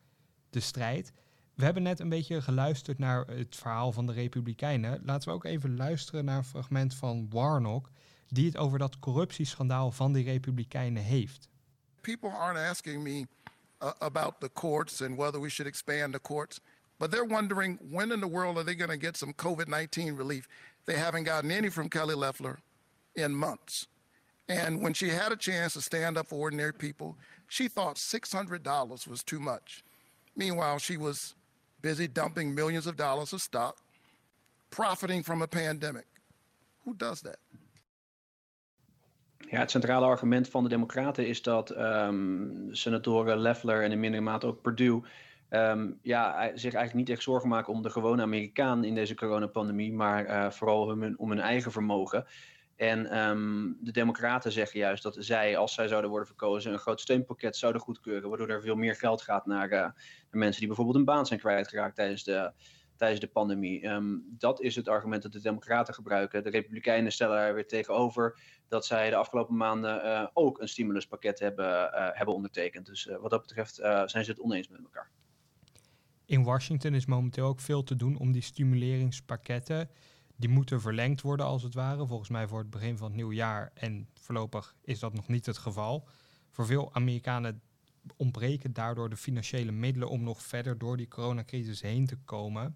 de 0.49 0.59
strijd. 0.59 1.13
We 1.53 1.63
hebben 1.63 1.83
net 1.83 1.99
een 1.99 2.09
beetje 2.09 2.41
geluisterd 2.41 2.97
naar 2.97 3.25
het 3.27 3.55
verhaal 3.55 3.91
van 3.91 4.05
de 4.05 4.13
Republikeinen. 4.13 5.01
Laten 5.03 5.29
we 5.29 5.35
ook 5.35 5.45
even 5.45 5.75
luisteren 5.75 6.25
naar 6.25 6.37
een 6.37 6.43
fragment 6.43 6.95
van 6.95 7.29
Warnock, 7.29 7.89
die 8.27 8.45
het 8.45 8.57
over 8.57 8.79
dat 8.79 8.99
corruptieschandaal 8.99 9.91
van 9.91 10.13
die 10.13 10.23
Republikeinen 10.23 11.03
heeft. 11.03 11.49
People 12.01 12.29
aren't 12.29 12.69
asking 12.69 13.03
me 13.03 13.25
uh, 13.83 13.91
about 14.01 14.39
the 14.39 14.49
courts 14.49 15.01
and 15.01 15.17
whether 15.17 15.39
we 15.39 15.49
should 15.49 15.67
expand 15.67 16.13
the 16.13 16.19
courts, 16.19 16.59
but 16.99 17.11
they're 17.11 17.25
wondering 17.25 17.77
when 17.91 18.11
in 18.11 18.21
the 18.21 18.27
world 18.27 18.57
are 18.57 18.63
they 18.63 18.75
going 18.75 18.89
to 18.89 18.97
get 18.97 19.17
some 19.17 19.33
COVID 19.33 19.67
19 19.67 20.15
relief? 20.15 20.47
They 20.85 20.97
haven't 20.97 21.25
gotten 21.25 21.51
any 21.51 21.69
from 21.69 21.89
Kelly 21.89 22.15
Loeffler 22.15 22.59
in 23.15 23.35
months. 23.35 23.87
And 24.49 24.81
when 24.81 24.93
she 24.93 25.09
had 25.09 25.31
a 25.31 25.35
chance 25.35 25.73
to 25.73 25.81
stand 25.81 26.17
up 26.17 26.27
for 26.27 26.35
ordinary 26.35 26.73
people, 26.73 27.17
she 27.47 27.67
thought 27.67 27.95
$600 27.95 29.07
was 29.07 29.23
too 29.23 29.39
much. 29.39 29.83
Meanwhile, 30.35 30.79
she 30.79 30.97
was 30.97 31.35
busy 31.81 32.07
dumping 32.07 32.55
millions 32.55 32.87
of 32.87 32.97
dollars 32.97 33.33
of 33.33 33.41
stock, 33.41 33.77
profiting 34.69 35.23
from 35.23 35.41
a 35.41 35.47
pandemic. 35.47 36.05
Who 36.85 36.93
does 36.93 37.21
that? 37.21 37.37
Ja, 39.49 39.59
het 39.59 39.71
centrale 39.71 40.05
argument 40.05 40.49
van 40.49 40.63
de 40.63 40.69
Democraten 40.69 41.27
is 41.27 41.41
dat 41.41 41.77
um, 41.77 42.67
senatoren 42.71 43.37
Leffler 43.37 43.83
en 43.83 43.91
in 43.91 43.99
mindere 43.99 44.23
mate 44.23 44.45
ook 44.45 44.61
Perdue 44.61 45.03
um, 45.53 45.99
ja, 46.01 46.51
zich 46.55 46.73
eigenlijk 46.73 46.93
niet 46.93 47.09
echt 47.09 47.23
zorgen 47.23 47.49
maken 47.49 47.73
om 47.73 47.81
de 47.81 47.89
gewone 47.89 48.21
Amerikaan 48.21 48.83
in 48.83 48.95
deze 48.95 49.15
coronapandemie, 49.15 49.93
maar 49.93 50.25
uh, 50.25 50.49
vooral 50.49 51.13
om 51.17 51.29
hun, 51.29 51.39
eigen 51.39 51.71
vermogen. 51.71 52.25
En 52.75 53.17
um, 53.29 53.77
de 53.81 53.91
Democraten 53.91 54.51
zeggen 54.51 54.79
juist 54.79 55.03
dat 55.03 55.15
zij, 55.19 55.57
als 55.57 55.73
zij 55.73 55.87
zouden 55.87 56.09
worden 56.09 56.27
verkozen, 56.27 56.73
een 56.73 56.79
groot 56.79 57.01
steunpakket 57.01 57.57
zouden 57.57 57.81
goedkeuren, 57.81 58.29
waardoor 58.29 58.49
er 58.49 58.61
veel 58.61 58.75
meer 58.75 58.95
geld 58.95 59.21
gaat 59.21 59.45
naar, 59.45 59.71
uh, 59.71 59.79
naar 59.79 59.93
mensen 60.29 60.59
die 60.59 60.67
bijvoorbeeld 60.67 60.97
een 60.97 61.05
baan 61.05 61.25
zijn 61.25 61.39
kwijtgeraakt 61.39 61.95
tijdens 61.95 62.23
de, 62.23 62.51
tijdens 63.03 63.25
de 63.25 63.31
pandemie. 63.31 63.87
Um, 63.87 64.35
dat 64.37 64.61
is 64.61 64.75
het 64.75 64.87
argument 64.87 65.23
dat 65.23 65.31
de 65.31 65.41
Democraten 65.41 65.93
gebruiken. 65.93 66.43
De 66.43 66.49
Republikeinen 66.49 67.11
stellen 67.11 67.37
er 67.37 67.53
weer 67.53 67.67
tegenover 67.67 68.39
dat 68.67 68.85
zij 68.85 69.09
de 69.09 69.15
afgelopen 69.15 69.55
maanden 69.55 70.05
uh, 70.05 70.27
ook 70.33 70.61
een 70.61 70.67
stimuluspakket 70.67 71.39
hebben, 71.39 71.65
uh, 71.65 72.09
hebben 72.11 72.35
ondertekend. 72.35 72.85
Dus 72.85 73.09
wat 73.21 73.29
dat 73.29 73.41
betreft 73.41 73.75
zijn 73.75 74.23
ze 74.23 74.31
het 74.31 74.39
oneens 74.39 74.67
met 74.67 74.79
elkaar. 74.83 75.09
In 76.25 76.43
Washington 76.43 76.93
is 76.93 77.05
momenteel 77.05 77.47
ook 77.47 77.59
veel 77.59 77.83
te 77.83 77.95
doen 77.95 78.17
om 78.17 78.31
die 78.31 78.41
stimuleringspakketten. 78.41 79.89
Die 80.35 80.49
moeten 80.49 80.81
verlengd 80.81 81.21
worden 81.21 81.45
als 81.45 81.63
het 81.63 81.73
ware, 81.73 82.07
volgens 82.07 82.29
mij 82.29 82.47
voor 82.47 82.59
het 82.59 82.69
begin 82.69 82.97
van 82.97 83.07
het 83.07 83.15
nieuwe 83.15 83.35
jaar. 83.35 83.71
En 83.73 84.07
voorlopig 84.13 84.75
is 84.81 84.99
dat 84.99 85.13
nog 85.13 85.27
niet 85.27 85.45
het 85.45 85.57
geval. 85.57 86.07
Voor 86.49 86.65
veel 86.65 86.93
Amerikanen 86.93 87.61
ontbreken 88.17 88.73
daardoor 88.73 89.09
de 89.09 89.17
financiële 89.17 89.71
middelen 89.71 90.09
om 90.09 90.23
nog 90.23 90.41
verder 90.41 90.77
door 90.77 90.97
die 90.97 91.07
coronacrisis 91.07 91.81
heen 91.81 92.05
te 92.05 92.17
komen. 92.25 92.75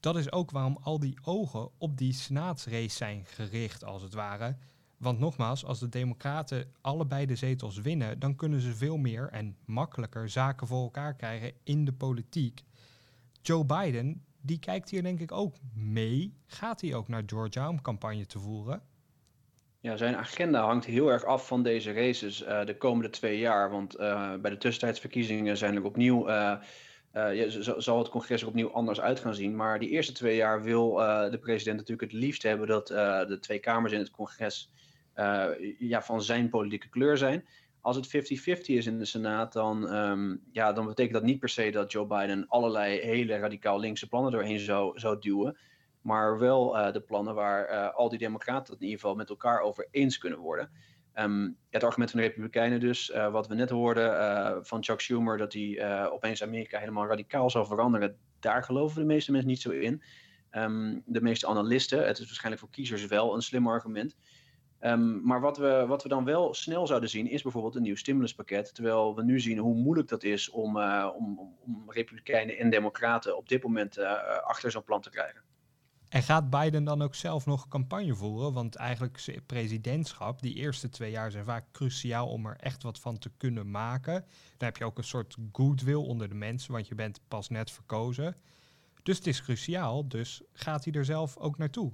Dat 0.00 0.16
is 0.16 0.32
ook 0.32 0.50
waarom 0.50 0.78
al 0.82 0.98
die 0.98 1.18
ogen 1.22 1.70
op 1.78 1.96
die 1.96 2.12
senaatsrace 2.12 2.96
zijn 2.96 3.24
gericht, 3.24 3.84
als 3.84 4.02
het 4.02 4.14
ware. 4.14 4.56
Want 4.96 5.18
nogmaals, 5.18 5.64
als 5.64 5.78
de 5.78 5.88
Democraten 5.88 6.72
allebei 6.80 7.26
de 7.26 7.36
zetels 7.36 7.80
winnen, 7.80 8.18
dan 8.18 8.36
kunnen 8.36 8.60
ze 8.60 8.74
veel 8.74 8.96
meer 8.96 9.28
en 9.30 9.56
makkelijker 9.64 10.28
zaken 10.28 10.66
voor 10.66 10.82
elkaar 10.82 11.14
krijgen 11.14 11.52
in 11.64 11.84
de 11.84 11.92
politiek. 11.92 12.62
Joe 13.42 13.64
Biden, 13.64 14.24
die 14.40 14.58
kijkt 14.58 14.90
hier 14.90 15.02
denk 15.02 15.20
ik 15.20 15.32
ook 15.32 15.54
mee. 15.74 16.34
Gaat 16.46 16.80
hij 16.80 16.94
ook 16.94 17.08
naar 17.08 17.22
Georgia 17.26 17.68
om 17.68 17.82
campagne 17.82 18.26
te 18.26 18.38
voeren? 18.38 18.82
Ja, 19.80 19.96
zijn 19.96 20.16
agenda 20.16 20.64
hangt 20.64 20.84
heel 20.84 21.08
erg 21.08 21.24
af 21.24 21.46
van 21.46 21.62
deze 21.62 21.92
races 21.92 22.42
uh, 22.42 22.64
de 22.64 22.76
komende 22.76 23.10
twee 23.10 23.38
jaar. 23.38 23.70
Want 23.70 23.98
uh, 23.98 24.34
bij 24.34 24.50
de 24.50 24.58
tussentijdsverkiezingen 24.58 25.56
zijn 25.56 25.74
er 25.74 25.84
opnieuw. 25.84 26.28
Uh, 26.28 26.56
zal 27.78 27.98
het 27.98 28.08
congres 28.08 28.42
er 28.42 28.48
opnieuw 28.48 28.72
anders 28.72 29.00
uit 29.00 29.20
gaan 29.20 29.34
zien. 29.34 29.56
Maar 29.56 29.78
die 29.78 29.88
eerste 29.88 30.12
twee 30.12 30.36
jaar 30.36 30.62
wil 30.62 30.94
de 31.30 31.38
president 31.40 31.76
natuurlijk 31.76 32.12
het 32.12 32.20
liefst 32.20 32.42
hebben 32.42 32.66
dat 32.66 32.86
de 33.28 33.38
twee 33.40 33.58
kamers 33.58 33.92
in 33.92 33.98
het 33.98 34.10
congres 34.10 34.70
ja, 35.78 36.02
van 36.02 36.22
zijn 36.22 36.48
politieke 36.48 36.88
kleur 36.88 37.16
zijn. 37.16 37.46
Als 37.80 37.96
het 37.96 38.06
50-50 38.06 38.60
is 38.64 38.86
in 38.86 38.98
de 38.98 39.04
Senaat, 39.04 39.52
dan, 39.52 39.94
um, 39.94 40.42
ja, 40.52 40.72
dan 40.72 40.86
betekent 40.86 41.14
dat 41.14 41.22
niet 41.22 41.38
per 41.38 41.48
se 41.48 41.70
dat 41.70 41.92
Joe 41.92 42.06
Biden 42.06 42.48
allerlei 42.48 43.00
hele 43.00 43.38
radicaal 43.38 43.80
linkse 43.80 44.08
plannen 44.08 44.32
doorheen 44.32 44.60
zou, 44.94 45.18
duwen 45.20 45.58
maar 46.00 46.38
wel 46.38 46.92
de 46.92 47.00
plannen 47.00 47.34
waar 47.34 47.90
al 47.92 48.08
die 48.08 48.18
democraten 48.18 48.72
het 48.72 48.82
in 48.82 48.86
ieder 48.86 49.00
geval 49.00 49.16
met 49.16 49.28
elkaar 49.28 49.60
over 49.60 49.88
eens 49.90 50.18
kunnen 50.18 50.38
worden. 50.38 50.70
Um, 51.20 51.56
het 51.70 51.84
argument 51.84 52.10
van 52.10 52.20
de 52.20 52.26
Republikeinen 52.26 52.80
dus, 52.80 53.10
uh, 53.10 53.30
wat 53.30 53.48
we 53.48 53.54
net 53.54 53.70
hoorden 53.70 54.66
van 54.66 54.84
Chuck 54.84 55.00
Schumer, 55.00 55.38
dat 55.38 55.52
hij 55.52 56.08
opeens 56.10 56.42
Amerika 56.42 56.78
helemaal 56.78 57.06
radicaal 57.06 57.50
zal 57.50 57.64
veranderen, 57.64 58.16
daar 58.40 58.62
geloven 58.62 59.00
de 59.00 59.06
meeste 59.06 59.32
mensen 59.32 59.50
niet 59.50 59.60
zo 59.60 59.70
in. 59.70 60.02
Um, 60.52 61.02
de 61.06 61.20
meeste 61.20 61.46
analisten, 61.46 62.06
het 62.06 62.18
is 62.18 62.26
waarschijnlijk 62.26 62.62
voor 62.62 62.70
kiezers 62.72 63.06
wel 63.06 63.34
een 63.34 63.42
slim 63.42 63.68
argument. 63.68 64.16
Um, 64.80 65.22
maar 65.24 65.40
wat 65.40 65.58
we, 65.58 65.84
wat 65.86 66.02
we 66.02 66.08
dan 66.08 66.24
wel 66.24 66.54
snel 66.54 66.86
zouden 66.86 67.08
zien, 67.08 67.28
is 67.28 67.42
bijvoorbeeld 67.42 67.74
een 67.74 67.82
nieuw 67.82 67.96
stimuluspakket. 67.96 68.74
Terwijl 68.74 69.14
we 69.16 69.24
nu 69.24 69.40
zien 69.40 69.58
hoe 69.58 69.74
moeilijk 69.74 70.08
dat 70.08 70.22
is 70.22 70.50
om, 70.50 70.80
om, 71.16 71.56
om 71.60 71.84
Republikeinen 71.86 72.58
en 72.58 72.70
Democraten 72.70 73.36
op 73.36 73.48
dit 73.48 73.62
moment 73.62 73.98
achter 74.42 74.70
zo'n 74.70 74.84
plan 74.84 75.00
te 75.00 75.10
krijgen. 75.10 75.47
En 76.08 76.22
gaat 76.22 76.50
Biden 76.50 76.84
dan 76.84 77.02
ook 77.02 77.14
zelf 77.14 77.46
nog 77.46 77.68
campagne 77.68 78.14
voeren? 78.14 78.52
Want 78.52 78.76
eigenlijk 78.76 79.40
presidentschap, 79.46 80.42
die 80.42 80.54
eerste 80.54 80.88
twee 80.88 81.10
jaar 81.10 81.30
zijn 81.30 81.44
vaak 81.44 81.64
cruciaal 81.72 82.28
om 82.28 82.46
er 82.46 82.56
echt 82.56 82.82
wat 82.82 83.00
van 83.00 83.18
te 83.18 83.30
kunnen 83.36 83.70
maken. 83.70 84.24
Dan 84.56 84.68
heb 84.68 84.76
je 84.76 84.84
ook 84.84 84.98
een 84.98 85.04
soort 85.04 85.36
goodwill 85.52 85.94
onder 85.94 86.28
de 86.28 86.34
mensen, 86.34 86.72
want 86.72 86.88
je 86.88 86.94
bent 86.94 87.20
pas 87.28 87.48
net 87.48 87.70
verkozen. 87.70 88.36
Dus 89.02 89.16
het 89.16 89.26
is 89.26 89.42
cruciaal, 89.42 90.08
dus 90.08 90.42
gaat 90.52 90.84
hij 90.84 90.92
er 90.92 91.04
zelf 91.04 91.36
ook 91.36 91.58
naartoe? 91.58 91.92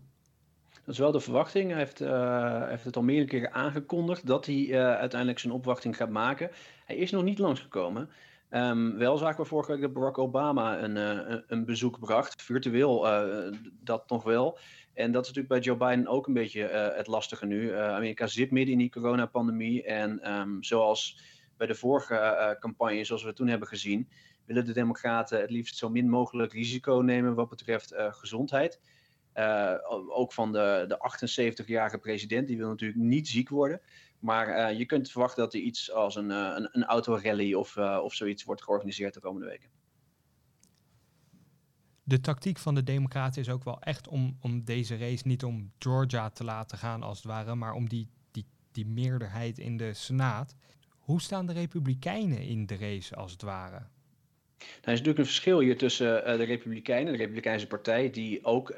Dat 0.84 0.94
is 0.94 1.00
wel 1.00 1.12
de 1.12 1.20
verwachting. 1.20 1.70
Hij 1.70 1.78
heeft, 1.78 2.00
uh, 2.00 2.68
heeft 2.68 2.84
het 2.84 2.96
al 2.96 3.02
meerdere 3.02 3.28
keren 3.28 3.52
aangekondigd 3.52 4.26
dat 4.26 4.46
hij 4.46 4.54
uh, 4.54 4.76
uiteindelijk 4.76 5.40
zijn 5.40 5.52
opwachting 5.52 5.96
gaat 5.96 6.10
maken. 6.10 6.50
Hij 6.84 6.96
is 6.96 7.10
nog 7.10 7.22
niet 7.22 7.38
langsgekomen. 7.38 8.10
Um, 8.54 8.98
wel 8.98 9.18
zagen 9.18 9.42
we 9.42 9.48
vorige 9.48 9.72
week 9.72 9.80
dat 9.80 9.92
Barack 9.92 10.18
Obama 10.18 10.78
een, 10.78 10.96
uh, 10.96 11.38
een 11.46 11.64
bezoek 11.64 11.98
bracht, 11.98 12.42
virtueel 12.42 13.06
uh, 13.06 13.58
dat 13.80 14.10
nog 14.10 14.22
wel. 14.22 14.58
En 14.92 15.12
dat 15.12 15.22
is 15.22 15.32
natuurlijk 15.32 15.48
bij 15.48 15.58
Joe 15.60 15.76
Biden 15.76 16.06
ook 16.06 16.26
een 16.26 16.32
beetje 16.32 16.70
uh, 16.70 16.96
het 16.96 17.06
lastige 17.06 17.46
nu. 17.46 17.76
Amerika 17.76 18.26
zit 18.26 18.50
midden 18.50 18.72
in 18.72 18.78
die 18.78 18.90
coronapandemie 18.90 19.82
en 19.82 20.32
um, 20.32 20.62
zoals 20.62 21.18
bij 21.56 21.66
de 21.66 21.74
vorige 21.74 22.56
campagne, 22.60 23.04
zoals 23.04 23.24
we 23.24 23.32
toen 23.32 23.48
hebben 23.48 23.68
gezien, 23.68 24.08
willen 24.44 24.64
de 24.64 24.72
Democraten 24.72 25.40
het 25.40 25.50
liefst 25.50 25.76
zo 25.76 25.88
min 25.88 26.08
mogelijk 26.08 26.52
risico 26.52 26.94
nemen 26.94 27.34
wat 27.34 27.48
betreft 27.48 27.94
gezondheid. 27.96 28.80
ook 30.08 30.32
van 30.32 30.52
de, 30.52 30.84
de 30.88 31.62
78-jarige 31.64 31.98
president, 31.98 32.46
die 32.46 32.56
wil 32.56 32.68
natuurlijk 32.68 33.00
niet 33.00 33.28
ziek 33.28 33.48
worden. 33.48 33.80
Maar 34.24 34.70
uh, 34.70 34.78
je 34.78 34.86
kunt 34.86 35.10
verwachten 35.10 35.42
dat 35.42 35.54
er 35.54 35.60
iets 35.60 35.92
als 35.92 36.16
een, 36.16 36.30
uh, 36.30 36.52
een, 36.54 36.68
een 36.72 36.84
autorally 36.84 37.54
of, 37.54 37.76
uh, 37.76 38.00
of 38.02 38.14
zoiets 38.14 38.44
wordt 38.44 38.62
georganiseerd 38.62 39.14
de 39.14 39.20
komende 39.20 39.46
weken. 39.46 39.68
De 42.02 42.20
tactiek 42.20 42.58
van 42.58 42.74
de 42.74 42.82
Democraten 42.82 43.40
is 43.40 43.48
ook 43.48 43.64
wel 43.64 43.80
echt 43.80 44.08
om, 44.08 44.36
om 44.40 44.64
deze 44.64 44.96
race 44.96 45.26
niet 45.26 45.44
om 45.44 45.72
Georgia 45.78 46.30
te 46.30 46.44
laten 46.44 46.78
gaan 46.78 47.02
als 47.02 47.16
het 47.16 47.26
ware, 47.26 47.54
maar 47.54 47.72
om 47.72 47.88
die, 47.88 48.08
die, 48.30 48.46
die 48.72 48.86
meerderheid 48.86 49.58
in 49.58 49.76
de 49.76 49.94
Senaat. 49.94 50.56
Hoe 50.88 51.20
staan 51.20 51.46
de 51.46 51.52
Republikeinen 51.52 52.40
in 52.40 52.66
de 52.66 52.76
race 52.76 53.14
als 53.16 53.32
het 53.32 53.42
ware? 53.42 53.78
Nou, 53.78 53.88
er 54.58 54.92
is 54.92 54.98
natuurlijk 54.98 55.18
een 55.18 55.24
verschil 55.24 55.58
hier 55.60 55.78
tussen 55.78 56.24
de 56.24 56.44
Republikeinen, 56.44 57.12
de 57.12 57.18
Republikeinse 57.18 57.66
partij, 57.66 58.10
die 58.10 58.44
ook 58.44 58.72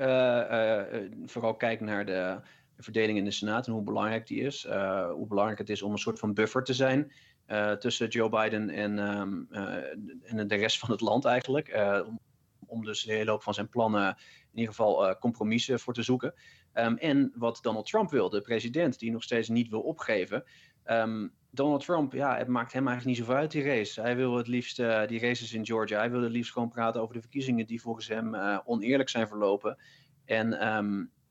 vooral 1.27 1.55
kijkt 1.57 1.81
naar 1.81 2.07
de, 2.07 2.41
de 2.77 2.83
verdeling 2.83 3.19
in 3.19 3.25
de 3.25 3.31
Senaat 3.31 3.67
en 3.67 3.73
hoe 3.73 3.83
belangrijk 3.83 4.27
die 4.27 4.41
is. 4.41 4.65
Uh, 4.65 5.11
hoe 5.11 5.27
belangrijk 5.27 5.59
het 5.59 5.71
is 5.71 5.83
om 5.83 5.93
een 5.93 5.99
soort 5.99 6.19
van 6.19 6.35
buffer 6.35 6.63
te 6.63 6.75
zijn 6.75 7.13
uh, 7.49 7.73
tussen 7.73 8.09
Joe 8.09 8.29
Biden 8.29 8.71
en, 8.71 8.99
um, 8.99 9.47
uh, 9.51 9.75
en 10.23 10.49
de 10.49 10.55
rest 10.55 10.79
van 10.79 10.91
het 10.91 11.01
land 11.01 11.25
eigenlijk. 11.25 11.75
Om, 12.07 12.21
om, 12.67 12.85
dus 12.85 13.03
de 13.03 13.13
hele 13.13 13.31
hoop 13.31 13.43
van 13.43 13.55
zijn 13.55 13.69
plannen 13.69 14.09
in 14.53 14.59
ieder 14.59 14.75
geval 14.75 15.19
compromissen 15.19 15.81
voor 15.81 15.95
te 15.95 16.03
zoeken. 16.03 16.35
Um, 16.75 16.97
en 16.97 17.33
wat 17.35 17.59
Donald 17.63 17.87
Trump 17.87 18.11
wil, 18.11 18.31
de 18.31 18.41
president, 18.41 18.99
die 18.99 19.13
nog 19.13 19.23
steeds 19.23 19.49
niet 19.49 19.69
wil 19.69 19.81
opgeven. 19.81 20.45
Um, 20.87 21.33
Donald 21.51 21.85
Trump, 21.85 22.13
ja, 22.13 22.37
het 22.37 22.49
maakt 22.49 22.73
hem 22.73 22.87
eigenlijk 22.89 23.19
niet 23.19 23.27
zoveel 23.27 23.41
uit 23.41 23.51
die 23.51 23.65
race. 23.65 24.01
Hij 24.01 24.17
wil 24.17 24.37
het 24.37 24.49
liefst 24.49 24.77
die 24.77 25.21
races 25.21 25.53
in 25.53 25.67
Georgia. 25.67 25.99
Hij 25.99 26.11
wil 26.11 26.23
het 26.23 26.33
liefst 26.33 26.53
gewoon 26.53 26.69
praten 26.69 27.01
over 27.01 27.15
de 27.15 27.21
verkiezingen 27.21 27.67
die 27.67 27.81
volgens 27.81 28.09
hem 28.09 28.35
oneerlijk 28.65 29.09
zijn 29.09 29.29
verlopen. 29.29 29.79
En 30.25 30.49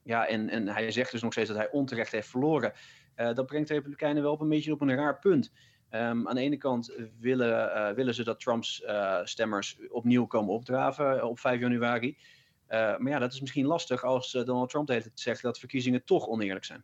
ja, 0.05 0.27
en, 0.27 0.49
en 0.49 0.67
hij 0.67 0.91
zegt 0.91 1.11
dus 1.11 1.21
nog 1.21 1.31
steeds 1.31 1.47
dat 1.47 1.57
hij 1.57 1.71
onterecht 1.71 2.11
heeft 2.11 2.27
verloren. 2.27 2.73
Uh, 3.15 3.33
dat 3.33 3.45
brengt 3.45 3.67
de 3.67 3.73
Republikeinen 3.73 4.23
wel 4.23 4.31
op 4.31 4.41
een 4.41 4.49
beetje 4.49 4.71
op 4.71 4.81
een 4.81 4.95
raar 4.95 5.19
punt. 5.19 5.51
Um, 5.91 6.27
aan 6.27 6.35
de 6.35 6.41
ene 6.41 6.57
kant 6.57 6.93
willen, 7.19 7.77
uh, 7.77 7.95
willen 7.95 8.13
ze 8.13 8.23
dat 8.23 8.39
Trumps 8.39 8.81
uh, 8.81 9.19
stemmers 9.23 9.77
opnieuw 9.89 10.25
komen 10.25 10.53
opdraven 10.53 11.27
op 11.27 11.39
5 11.39 11.59
januari. 11.59 12.17
maar 12.67 13.07
ja, 13.07 13.19
dat 13.19 13.33
is 13.33 13.41
misschien 13.41 13.65
lastig 13.65 14.03
als 14.03 14.31
Donald 14.31 14.69
Trump 14.69 14.87
heeft 14.87 15.09
zegt 15.13 15.41
dat 15.41 15.59
verkiezingen 15.59 16.03
toch 16.03 16.27
oneerlijk 16.27 16.65
zijn. 16.65 16.83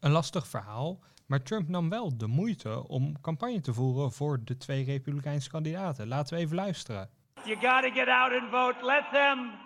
Een 0.00 0.10
lastig 0.10 0.46
verhaal, 0.46 1.00
maar 1.26 1.42
Trump 1.42 1.68
nam 1.68 1.88
wel 1.88 2.16
de 2.16 2.26
moeite 2.26 2.88
om 2.88 3.20
campagne 3.20 3.60
te 3.60 3.74
voeren 3.74 4.12
voor 4.12 4.44
de 4.44 4.56
twee 4.56 4.84
Republikeinse 4.84 5.50
kandidaten. 5.50 6.08
Laten 6.08 6.34
we 6.34 6.40
even 6.40 6.56
luisteren. 6.56 7.10
You 7.44 7.54
gotta 7.54 7.90
get 7.90 8.08
out 8.08 8.32
and 8.40 8.50
vote. 8.50 8.86
Let 8.86 9.04
them 9.12 9.65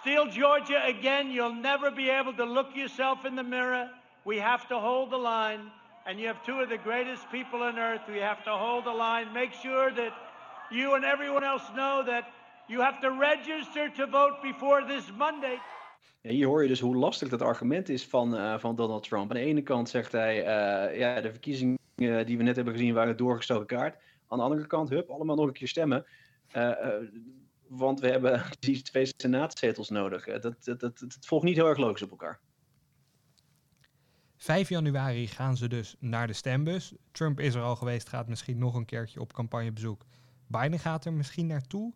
steal 0.00 0.26
Georgia 0.26 0.80
again. 0.86 1.30
You'll 1.30 1.60
never 1.70 1.90
be 1.90 2.10
able 2.10 2.34
to 2.34 2.44
look 2.44 2.74
yourself 2.74 3.24
in 3.24 3.34
the 3.34 3.42
mirror. 3.42 3.88
We 4.24 4.38
have 4.38 4.66
to 4.68 4.78
hold 4.78 5.10
the 5.10 5.18
line. 5.18 5.70
And 6.06 6.18
you 6.18 6.26
have 6.26 6.40
two 6.44 6.60
of 6.60 6.68
the 6.68 6.78
greatest 6.78 7.30
people 7.30 7.62
on 7.62 7.78
earth. 7.78 8.02
We 8.08 8.20
have 8.20 8.42
to 8.44 8.50
hold 8.50 8.84
the 8.84 8.94
line. 8.94 9.32
Make 9.32 9.52
sure 9.52 9.92
that 9.94 10.12
you 10.70 10.94
and 10.94 11.04
everyone 11.04 11.44
else 11.44 11.64
know 11.74 12.04
that 12.04 12.24
you 12.68 12.80
have 12.80 13.00
to 13.00 13.10
register 13.10 13.90
to 13.96 14.06
vote 14.06 14.36
before 14.42 14.84
this 14.86 15.04
Monday. 15.18 15.58
Ja, 16.20 16.32
hier 16.32 16.46
hoor 16.46 16.62
je 16.62 16.68
dus 16.68 16.80
hoe 16.80 16.96
lastig 16.96 17.28
dat 17.28 17.42
argument 17.42 17.88
is 17.88 18.06
van, 18.06 18.34
uh, 18.34 18.58
van 18.58 18.76
Donald 18.76 19.02
Trump. 19.02 19.30
Aan 19.30 19.36
de 19.36 19.42
ene 19.42 19.62
kant 19.62 19.88
zegt 19.88 20.12
hij, 20.12 20.36
uh, 20.38 20.98
ja, 20.98 21.20
de 21.20 21.30
verkiezingen 21.30 21.78
die 21.96 22.36
we 22.36 22.42
net 22.42 22.56
hebben 22.56 22.74
gezien 22.74 22.94
waren 22.94 23.16
doorgestoken 23.16 23.66
kaart. 23.66 23.96
Aan 24.28 24.38
de 24.38 24.44
andere 24.44 24.66
kant, 24.66 24.88
hup, 24.88 25.10
allemaal 25.10 25.36
nog 25.36 25.46
een 25.46 25.52
keer 25.52 25.68
stemmen. 25.68 26.06
Uh, 26.56 26.70
want 27.68 28.00
we 28.00 28.08
hebben 28.08 28.42
die 28.58 28.82
twee 28.82 29.12
senaatzetels 29.16 29.88
nodig. 29.88 30.24
Dat, 30.24 30.42
dat, 30.42 30.80
dat, 30.80 30.98
dat 30.98 31.16
volgt 31.20 31.44
niet 31.44 31.56
heel 31.56 31.68
erg 31.68 31.78
logisch 31.78 32.02
op 32.02 32.10
elkaar. 32.10 32.40
5 34.36 34.68
januari 34.68 35.26
gaan 35.26 35.56
ze 35.56 35.68
dus 35.68 35.96
naar 35.98 36.26
de 36.26 36.32
stembus. 36.32 36.94
Trump 37.10 37.40
is 37.40 37.54
er 37.54 37.62
al 37.62 37.76
geweest, 37.76 38.08
gaat 38.08 38.28
misschien 38.28 38.58
nog 38.58 38.74
een 38.74 38.84
keertje 38.84 39.20
op 39.20 39.32
campagnebezoek. 39.32 40.04
Biden 40.46 40.78
gaat 40.78 41.04
er 41.04 41.12
misschien 41.12 41.46
naartoe. 41.46 41.94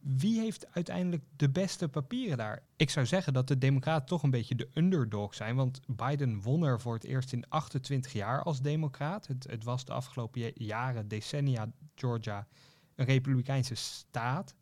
Wie 0.00 0.40
heeft 0.40 0.66
uiteindelijk 0.74 1.22
de 1.36 1.50
beste 1.50 1.88
papieren 1.88 2.36
daar? 2.36 2.62
Ik 2.76 2.90
zou 2.90 3.06
zeggen 3.06 3.32
dat 3.32 3.48
de 3.48 3.58
Democraten 3.58 4.06
toch 4.06 4.22
een 4.22 4.30
beetje 4.30 4.54
de 4.54 4.68
underdog 4.74 5.34
zijn. 5.34 5.56
Want 5.56 5.80
Biden 5.86 6.40
won 6.40 6.62
er 6.64 6.80
voor 6.80 6.94
het 6.94 7.04
eerst 7.04 7.32
in 7.32 7.48
28 7.48 8.12
jaar 8.12 8.42
als 8.42 8.60
Democraat. 8.60 9.26
Het, 9.26 9.46
het 9.50 9.64
was 9.64 9.84
de 9.84 9.92
afgelopen 9.92 10.52
jaren, 10.54 11.08
decennia, 11.08 11.72
Georgia 11.94 12.46
een 12.94 13.06
Republikeinse 13.06 13.74
staat. 13.74 14.54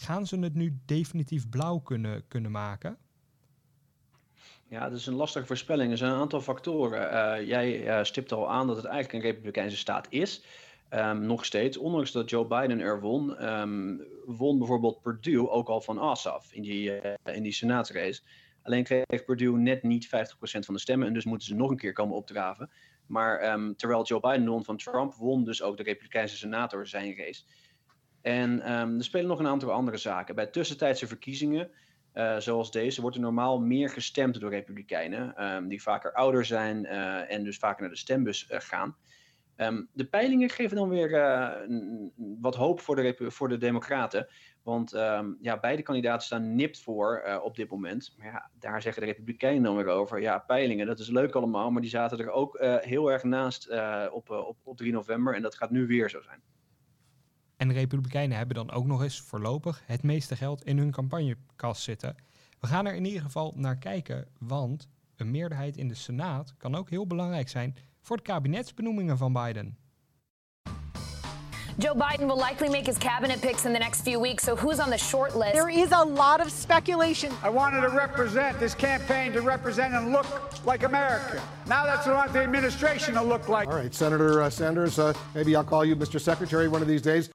Gaan 0.00 0.26
ze 0.26 0.38
het 0.38 0.54
nu 0.54 0.78
definitief 0.86 1.48
blauw 1.48 1.78
kunnen, 1.78 2.24
kunnen 2.28 2.50
maken? 2.50 2.98
Ja, 4.68 4.88
dat 4.88 4.98
is 4.98 5.06
een 5.06 5.14
lastige 5.14 5.46
voorspelling. 5.46 5.90
Er 5.90 5.98
zijn 5.98 6.12
een 6.12 6.20
aantal 6.20 6.40
factoren. 6.40 7.12
Uh, 7.12 7.46
jij 7.48 7.86
uh, 7.86 8.04
stipt 8.04 8.32
al 8.32 8.50
aan 8.50 8.66
dat 8.66 8.76
het 8.76 8.84
eigenlijk 8.84 9.24
een 9.24 9.30
Republikeinse 9.30 9.76
staat 9.76 10.06
is. 10.10 10.44
Um, 10.90 11.26
nog 11.26 11.44
steeds, 11.44 11.76
ondanks 11.76 12.12
dat 12.12 12.30
Joe 12.30 12.46
Biden 12.46 12.80
er 12.80 13.00
won, 13.00 13.48
um, 13.48 14.02
won 14.26 14.58
bijvoorbeeld 14.58 15.00
Purdue 15.02 15.48
ook 15.48 15.68
al 15.68 15.80
van 15.80 15.98
Assaf 15.98 16.52
in 16.52 16.62
die, 16.62 17.02
uh, 17.02 17.34
in 17.34 17.42
die 17.42 17.52
senaatsrace. 17.52 18.22
Alleen 18.62 18.84
kreeg 18.84 19.24
Purdue 19.24 19.56
net 19.56 19.82
niet 19.82 20.06
50% 20.06 20.08
van 20.40 20.74
de 20.74 20.80
stemmen 20.80 21.06
en 21.06 21.14
dus 21.14 21.24
moeten 21.24 21.46
ze 21.46 21.54
nog 21.54 21.70
een 21.70 21.76
keer 21.76 21.92
komen 21.92 22.16
opdraven. 22.16 22.70
Maar 23.06 23.52
um, 23.52 23.76
terwijl 23.76 24.04
Joe 24.04 24.20
Biden 24.20 24.48
won 24.48 24.64
van 24.64 24.76
Trump, 24.76 25.14
won 25.14 25.44
dus 25.44 25.62
ook 25.62 25.76
de 25.76 25.82
Republikeinse 25.82 26.36
senator 26.36 26.86
zijn 26.86 27.16
race. 27.16 27.42
En 28.22 28.62
er 28.62 29.04
spelen 29.04 29.28
nog 29.28 29.38
een 29.38 29.46
aantal 29.46 29.72
andere 29.72 29.96
zaken. 29.96 30.34
Bij 30.34 30.46
tussentijdse 30.46 31.06
verkiezingen 31.06 31.70
uh, 32.14 32.36
zoals 32.38 32.70
deze 32.70 33.00
wordt 33.00 33.16
er 33.16 33.22
normaal 33.22 33.60
meer 33.60 33.90
gestemd 33.90 34.40
door 34.40 34.50
Republikeinen, 34.50 35.44
um, 35.54 35.68
die 35.68 35.82
vaker 35.82 36.12
ouder 36.12 36.44
zijn 36.44 36.84
uh, 36.84 37.32
en 37.32 37.44
dus 37.44 37.58
vaker 37.58 37.80
naar 37.80 37.90
de 37.90 37.96
stembus 37.96 38.50
uh, 38.50 38.58
gaan. 38.60 38.96
Um, 39.56 39.88
de 39.92 40.04
peilingen 40.04 40.50
geven 40.50 40.76
dan 40.76 40.88
weer 40.88 41.10
wat 42.40 42.54
hoop 42.54 42.80
voor 42.80 42.96
de, 42.96 43.14
voor 43.18 43.48
de 43.48 43.58
Democraten. 43.58 44.28
Want 44.62 44.90
ja, 45.40 45.58
beide 45.60 45.82
kandidaten 45.82 46.26
staan 46.26 46.54
nipt 46.54 46.82
voor 46.82 47.40
op 47.42 47.56
dit 47.56 47.70
moment. 47.70 48.14
Maar 48.16 48.26
ja, 48.26 48.50
daar 48.58 48.82
zeggen 48.82 49.02
de 49.02 49.08
Republikeinen 49.08 49.62
dan 49.62 49.76
weer 49.76 49.86
over. 49.86 50.20
Ja, 50.20 50.38
peilingen, 50.38 50.86
dat 50.86 50.98
is 50.98 51.08
leuk 51.08 51.34
allemaal, 51.34 51.70
maar 51.70 51.82
die 51.82 51.90
zaten 51.90 52.18
er 52.18 52.30
ook 52.30 52.58
heel 52.80 53.12
erg 53.12 53.22
naast 53.22 53.70
op, 54.10 54.56
op 54.64 54.76
3 54.76 54.92
november. 54.92 55.34
En 55.34 55.42
dat 55.42 55.54
gaat 55.54 55.70
nu 55.70 55.86
weer 55.86 56.10
zo 56.10 56.20
zijn. 56.20 56.42
En 57.60 57.68
de 57.68 57.74
Republikeinen 57.74 58.36
hebben 58.36 58.56
dan 58.56 58.70
ook 58.70 58.86
nog 58.86 59.02
eens 59.02 59.20
voorlopig 59.20 59.82
het 59.86 60.02
meeste 60.02 60.36
geld 60.36 60.64
in 60.64 60.78
hun 60.78 60.90
campagnekast 60.90 61.82
zitten. 61.82 62.16
We 62.60 62.66
gaan 62.66 62.86
er 62.86 62.94
in 62.94 63.04
ieder 63.04 63.22
geval 63.22 63.52
naar 63.56 63.76
kijken, 63.76 64.26
want 64.38 64.88
een 65.16 65.30
meerderheid 65.30 65.76
in 65.76 65.88
de 65.88 65.94
Senaat 65.94 66.54
kan 66.56 66.74
ook 66.74 66.90
heel 66.90 67.06
belangrijk 67.06 67.48
zijn 67.48 67.76
voor 68.00 68.16
de 68.16 68.22
kabinetsbenoemingen 68.22 69.18
van 69.18 69.32
Biden. 69.32 69.76
Joe 71.78 71.94
Biden 71.94 72.26
will 72.26 72.44
likely 72.44 72.68
make 72.68 72.86
his 72.86 72.98
cabinet 72.98 73.40
picks 73.40 73.64
in 73.64 73.72
the 73.72 73.78
next 73.78 74.02
few 74.02 74.20
weeks, 74.20 74.44
so 74.44 74.56
who's 74.56 74.78
on 74.78 74.90
the 74.90 74.98
short 74.98 75.34
list? 75.34 75.52
There 75.52 75.72
is 75.72 75.92
a 75.92 76.04
lot 76.04 76.40
of 76.40 76.50
speculation. 76.50 77.30
I 77.44 77.50
wanted 77.50 77.80
to 77.80 77.96
represent 77.96 78.58
this 78.58 78.74
campaign 78.74 79.32
to 79.32 79.40
represent 79.40 79.94
and 79.94 80.12
look 80.12 80.26
like 80.66 80.86
America. 80.86 81.40
Now 81.66 81.84
that's 81.84 82.06
what 82.06 82.16
I 82.16 82.18
want 82.18 82.32
the 82.32 82.42
administration 82.42 83.14
to 83.14 83.22
look 83.22 83.48
like. 83.48 83.68
All 83.68 83.80
right, 83.80 83.94
Senator 83.94 84.42
uh, 84.42 84.50
Sanders, 84.50 84.98
uh, 84.98 85.12
maybe 85.34 85.54
I'll 85.56 85.68
call 85.68 85.84
you 85.84 85.96
Mr. 85.96 86.18
Secretary 86.18 86.68
one 86.68 86.82
of 86.82 86.88
these 86.88 87.02
days. 87.02 87.30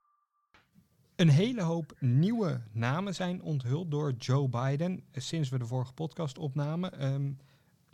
Een 1.15 1.29
hele 1.29 1.61
hoop 1.61 1.93
nieuwe 1.99 2.61
namen 2.71 3.15
zijn 3.15 3.41
onthuld 3.41 3.91
door 3.91 4.13
Joe 4.17 4.49
Biden 4.49 5.03
sinds 5.11 5.49
we 5.49 5.57
de 5.57 5.65
vorige 5.65 5.93
podcast 5.93 6.37
opnamen. 6.37 7.13
Um, 7.13 7.37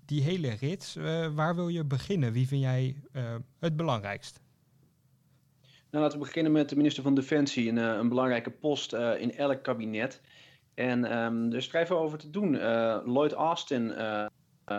die 0.06 0.22
hele 0.22 0.50
rits, 0.50 0.96
uh, 0.96 1.28
waar 1.28 1.56
wil 1.56 1.68
je 1.68 1.84
beginnen? 1.84 2.32
Wie 2.32 2.48
vind 2.48 2.62
jij 2.62 2.96
uh, 3.14 3.36
het 3.60 3.76
belangrijkst? 3.76 4.40
Nou, 5.92 6.04
laten 6.04 6.20
we 6.20 6.26
beginnen 6.26 6.52
met 6.52 6.70
de 6.70 6.76
minister 6.76 7.04
van 7.04 7.16
Defensie, 7.16 7.70
een, 7.70 7.78
een 7.78 8.10
belangrijke 8.10 8.52
post 8.52 8.94
in 8.94 9.36
elk 9.36 9.64
kabinet. 9.64 10.22
En 10.74 11.18
um, 11.18 11.52
er 11.52 11.58
is 11.58 11.70
vrij 11.70 11.90
over 11.90 12.18
te 12.18 12.30
doen. 12.30 12.56
Lloyd 13.06 13.34
Austin 13.34 13.94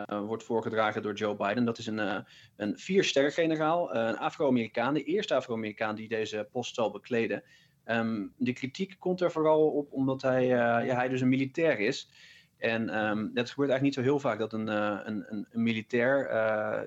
wordt 0.06 0.44
voorgedragen 0.44 1.02
door 1.02 1.14
Joe 1.14 1.36
Biden. 1.36 1.64
Dat 1.64 1.78
is 1.78 1.86
een, 1.86 2.24
een 2.56 2.78
vier-sterren-generaal, 2.78 3.94
een 3.94 4.18
Afro-Amerikaan, 4.18 4.94
de 4.94 5.04
eerste 5.04 5.34
Afro-Amerikaan 5.34 5.94
die 5.94 6.08
deze 6.08 6.48
post 6.52 6.74
zal 6.74 6.90
bekleden. 6.90 7.42
Um, 7.86 8.32
de 8.36 8.52
kritiek 8.52 8.96
komt 8.98 9.20
er 9.20 9.32
vooral 9.32 9.68
op 9.70 9.92
omdat 9.92 10.22
hij, 10.22 10.44
uh, 10.44 10.86
ja, 10.86 10.94
hij 10.94 11.08
dus 11.08 11.20
een 11.20 11.28
militair 11.28 11.78
is. 11.78 12.10
En 12.58 12.86
dat 13.34 13.50
gebeurt 13.50 13.70
eigenlijk 13.70 13.82
niet 13.82 13.94
zo 13.94 14.00
heel 14.00 14.20
vaak 14.20 14.38
dat 14.38 14.52
een, 14.52 14.66
uh, 14.66 14.98
een, 15.04 15.24
een, 15.28 15.46
militair 15.52 16.30
uh, 16.30 16.80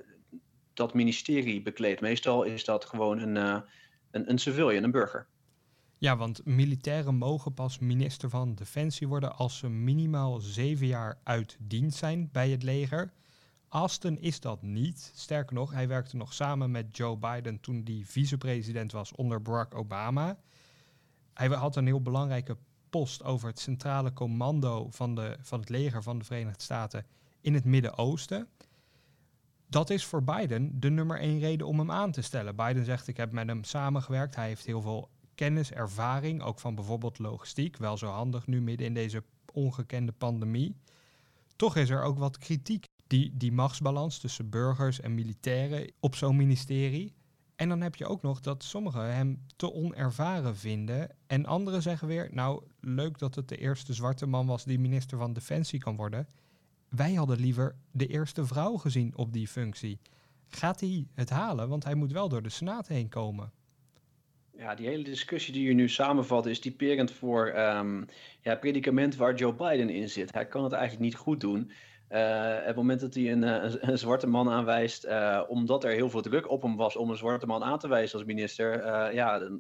dat 0.73 0.93
ministerie 0.93 1.61
bekleedt. 1.61 2.01
Meestal 2.01 2.43
is 2.43 2.65
dat 2.65 2.85
gewoon 2.85 3.19
een, 3.19 3.35
een, 4.11 4.29
een 4.29 4.39
civilian, 4.39 4.83
een 4.83 4.91
burger. 4.91 5.27
Ja, 5.97 6.17
want 6.17 6.45
militairen 6.45 7.15
mogen 7.15 7.53
pas 7.53 7.79
minister 7.79 8.29
van 8.29 8.55
Defensie 8.55 9.07
worden 9.07 9.35
als 9.35 9.57
ze 9.57 9.69
minimaal 9.69 10.39
zeven 10.39 10.87
jaar 10.87 11.19
uit 11.23 11.57
dienst 11.59 11.97
zijn 11.97 12.29
bij 12.31 12.49
het 12.49 12.63
leger. 12.63 13.13
Aston 13.67 14.17
is 14.19 14.39
dat 14.39 14.61
niet. 14.61 15.11
Sterker 15.15 15.55
nog, 15.55 15.71
hij 15.71 15.87
werkte 15.87 16.17
nog 16.17 16.33
samen 16.33 16.71
met 16.71 16.97
Joe 16.97 17.17
Biden 17.17 17.59
toen 17.59 17.81
hij 17.83 18.01
vicepresident 18.05 18.91
was 18.91 19.15
onder 19.15 19.41
Barack 19.41 19.75
Obama. 19.75 20.37
Hij 21.35 21.47
had 21.47 21.75
een 21.75 21.85
heel 21.85 22.01
belangrijke 22.01 22.57
post 22.89 23.23
over 23.23 23.47
het 23.47 23.59
centrale 23.59 24.13
commando 24.13 24.87
van, 24.89 25.15
de, 25.15 25.37
van 25.41 25.59
het 25.59 25.69
leger 25.69 26.03
van 26.03 26.17
de 26.17 26.25
Verenigde 26.25 26.63
Staten 26.63 27.05
in 27.41 27.53
het 27.53 27.65
Midden-Oosten. 27.65 28.47
Dat 29.67 29.89
is 29.89 30.05
voor 30.05 30.23
Biden 30.23 30.79
de 30.79 30.89
nummer 30.89 31.19
één 31.19 31.39
reden 31.39 31.67
om 31.67 31.79
hem 31.79 31.91
aan 31.91 32.11
te 32.11 32.21
stellen. 32.21 32.55
Biden 32.55 32.85
zegt: 32.85 33.07
Ik 33.07 33.17
heb 33.17 33.31
met 33.31 33.47
hem 33.47 33.63
samengewerkt. 33.63 34.35
Hij 34.35 34.47
heeft 34.47 34.65
heel 34.65 34.81
veel 34.81 35.09
kennis, 35.35 35.71
ervaring, 35.71 36.41
ook 36.41 36.59
van 36.59 36.75
bijvoorbeeld 36.75 37.19
logistiek. 37.19 37.77
Wel 37.77 37.97
zo 37.97 38.07
handig 38.07 38.47
nu 38.47 38.61
midden 38.61 38.87
in 38.87 38.93
deze 38.93 39.23
ongekende 39.53 40.11
pandemie. 40.11 40.75
Toch 41.55 41.75
is 41.75 41.89
er 41.89 42.03
ook 42.03 42.17
wat 42.17 42.37
kritiek. 42.37 42.85
Die, 43.07 43.37
die 43.37 43.51
machtsbalans 43.51 44.19
tussen 44.19 44.49
burgers 44.49 45.01
en 45.01 45.13
militairen 45.13 45.91
op 45.99 46.15
zo'n 46.15 46.35
ministerie. 46.35 47.13
En 47.55 47.69
dan 47.69 47.81
heb 47.81 47.95
je 47.95 48.07
ook 48.07 48.21
nog 48.21 48.39
dat 48.39 48.63
sommigen 48.63 49.15
hem 49.15 49.45
te 49.55 49.73
onervaren 49.73 50.55
vinden. 50.55 51.09
En 51.27 51.45
anderen 51.45 51.81
zeggen 51.81 52.07
weer, 52.07 52.29
nou 52.31 52.63
leuk 52.79 53.17
dat 53.19 53.35
het 53.35 53.47
de 53.47 53.57
eerste 53.57 53.93
zwarte 53.93 54.25
man 54.25 54.45
was 54.45 54.63
die 54.63 54.79
minister 54.79 55.17
van 55.17 55.33
Defensie 55.33 55.79
kan 55.79 55.95
worden. 55.95 56.27
Wij 56.89 57.13
hadden 57.13 57.39
liever 57.39 57.75
de 57.91 58.07
eerste 58.07 58.45
vrouw 58.45 58.77
gezien 58.77 59.17
op 59.17 59.33
die 59.33 59.47
functie. 59.47 59.99
Gaat 60.47 60.79
hij 60.79 61.07
het 61.13 61.29
halen? 61.29 61.69
Want 61.69 61.83
hij 61.83 61.95
moet 61.95 62.11
wel 62.11 62.29
door 62.29 62.41
de 62.41 62.49
Senaat 62.49 62.87
heen 62.87 63.09
komen. 63.09 63.51
Ja, 64.57 64.75
die 64.75 64.87
hele 64.87 65.03
discussie 65.03 65.53
die 65.53 65.67
je 65.67 65.73
nu 65.73 65.89
samenvat 65.89 66.45
is 66.45 66.59
typerend 66.59 67.11
voor 67.11 67.47
um, 67.57 68.05
ja, 68.41 68.55
predicament 68.55 69.15
waar 69.15 69.35
Joe 69.35 69.53
Biden 69.53 69.89
in 69.89 70.09
zit. 70.09 70.33
Hij 70.33 70.47
kan 70.47 70.63
het 70.63 70.73
eigenlijk 70.73 71.03
niet 71.03 71.15
goed 71.15 71.39
doen. 71.39 71.71
Uh, 72.15 72.65
het 72.65 72.75
moment 72.75 72.99
dat 72.99 73.13
hij 73.13 73.31
een, 73.31 73.43
eh, 73.43 73.73
een, 73.79 73.97
zwarte 73.97 74.27
man 74.27 74.49
aanwijst, 74.49 75.05
uh, 75.05 75.41
omdat 75.47 75.83
er 75.83 75.91
heel 75.91 76.09
veel 76.09 76.21
druk 76.21 76.49
op 76.49 76.61
hem 76.61 76.75
was 76.75 76.95
om 76.95 77.09
een 77.09 77.17
zwarte 77.17 77.45
man 77.45 77.63
aan 77.63 77.79
te 77.79 77.87
wijzen 77.87 78.17
als 78.17 78.27
minister, 78.27 78.83
ja, 79.13 79.39
dan, 79.39 79.59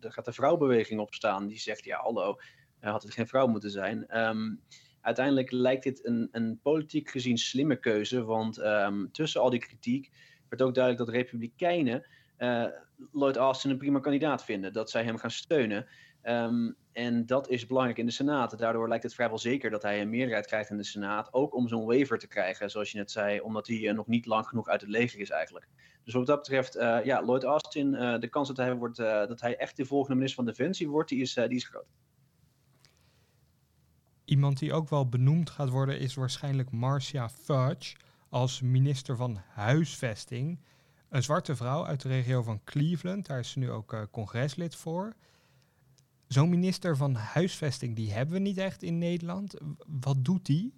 gaat 0.00 0.24
de 0.24 0.32
vrouwbeweging 0.32 1.00
opstaan. 1.00 1.46
Die 1.46 1.58
zegt, 1.58 1.84
ja, 1.84 1.98
hallo, 1.98 2.38
had 2.80 3.02
het 3.02 3.12
geen 3.12 3.26
vrouw 3.26 3.46
moeten 3.46 3.70
zijn. 3.70 4.18
Um, 4.20 4.60
uiteindelijk 5.00 5.50
lijkt 5.50 5.82
dit 5.82 6.06
een, 6.06 6.28
een, 6.32 6.58
politiek 6.62 7.10
gezien 7.10 7.38
slimme 7.38 7.76
keuze, 7.76 8.24
want 8.24 8.58
um, 8.58 9.12
tussen 9.12 9.40
al 9.40 9.50
die 9.50 9.60
kritiek 9.60 10.10
werd 10.48 10.62
ook 10.62 10.74
duidelijk 10.74 11.04
dat 11.04 11.14
republikeinen 11.14 12.06
Lloyd 13.12 13.36
Austin 13.36 13.70
een 13.70 13.78
prima 13.78 14.00
kandidaat 14.00 14.44
vinden. 14.44 14.72
Dat 14.72 14.90
zij 14.90 15.04
hem 15.04 15.18
gaan 15.18 15.30
steunen. 15.30 15.86
Ehm, 16.22 16.70
en 16.96 17.26
dat 17.26 17.48
is 17.48 17.66
belangrijk 17.66 17.98
in 17.98 18.06
de 18.06 18.12
Senaat. 18.12 18.58
Daardoor 18.58 18.88
lijkt 18.88 19.02
het 19.02 19.14
vrijwel 19.14 19.38
zeker 19.38 19.70
dat 19.70 19.82
hij 19.82 20.00
een 20.00 20.10
meerderheid 20.10 20.46
krijgt 20.46 20.70
in 20.70 20.76
de 20.76 20.84
Senaat. 20.84 21.32
Ook 21.32 21.54
om 21.54 21.68
zo'n 21.68 21.86
waiver 21.86 22.18
te 22.18 22.26
krijgen, 22.26 22.70
zoals 22.70 22.90
je 22.90 22.98
net 22.98 23.10
zei, 23.10 23.40
omdat 23.40 23.66
hij 23.66 23.92
nog 23.92 24.06
niet 24.06 24.26
lang 24.26 24.46
genoeg 24.46 24.68
uit 24.68 24.80
het 24.80 24.90
leger 24.90 25.20
is 25.20 25.30
eigenlijk. 25.30 25.68
Dus 26.04 26.14
wat 26.14 26.26
dat 26.26 26.36
betreft, 26.36 26.74
ja, 27.04 27.22
Lloyd 27.22 27.44
Austin, 27.44 27.90
de 28.20 28.28
kans 28.30 28.48
dat 28.48 28.56
hij, 28.56 28.74
wordt, 28.74 28.96
dat 28.96 29.40
hij 29.40 29.56
echt 29.56 29.76
de 29.76 29.84
volgende 29.84 30.14
minister 30.14 30.44
van 30.44 30.52
Defensie 30.54 30.88
wordt, 30.88 31.08
die 31.08 31.20
is, 31.20 31.34
die 31.34 31.48
is 31.48 31.64
groot. 31.64 31.86
Iemand 34.24 34.58
die 34.58 34.72
ook 34.72 34.88
wel 34.88 35.08
benoemd 35.08 35.50
gaat 35.50 35.68
worden 35.68 35.98
is 35.98 36.14
waarschijnlijk 36.14 36.70
Marcia 36.70 37.28
Fudge 37.28 37.96
als 38.28 38.60
minister 38.60 39.16
van 39.16 39.38
Huisvesting. 39.48 40.60
Een 41.08 41.22
zwarte 41.22 41.56
vrouw 41.56 41.86
uit 41.86 42.02
de 42.02 42.08
regio 42.08 42.42
van 42.42 42.60
Cleveland, 42.64 43.26
daar 43.26 43.38
is 43.38 43.50
ze 43.50 43.58
nu 43.58 43.70
ook 43.70 44.08
congreslid 44.10 44.76
voor. 44.76 45.14
Zo'n 46.28 46.48
minister 46.48 46.96
van 46.96 47.14
Huisvesting, 47.14 47.96
die 47.96 48.12
hebben 48.12 48.34
we 48.34 48.40
niet 48.40 48.58
echt 48.58 48.82
in 48.82 48.98
Nederland. 48.98 49.54
Wat 49.86 50.24
doet 50.24 50.46
die? 50.46 50.74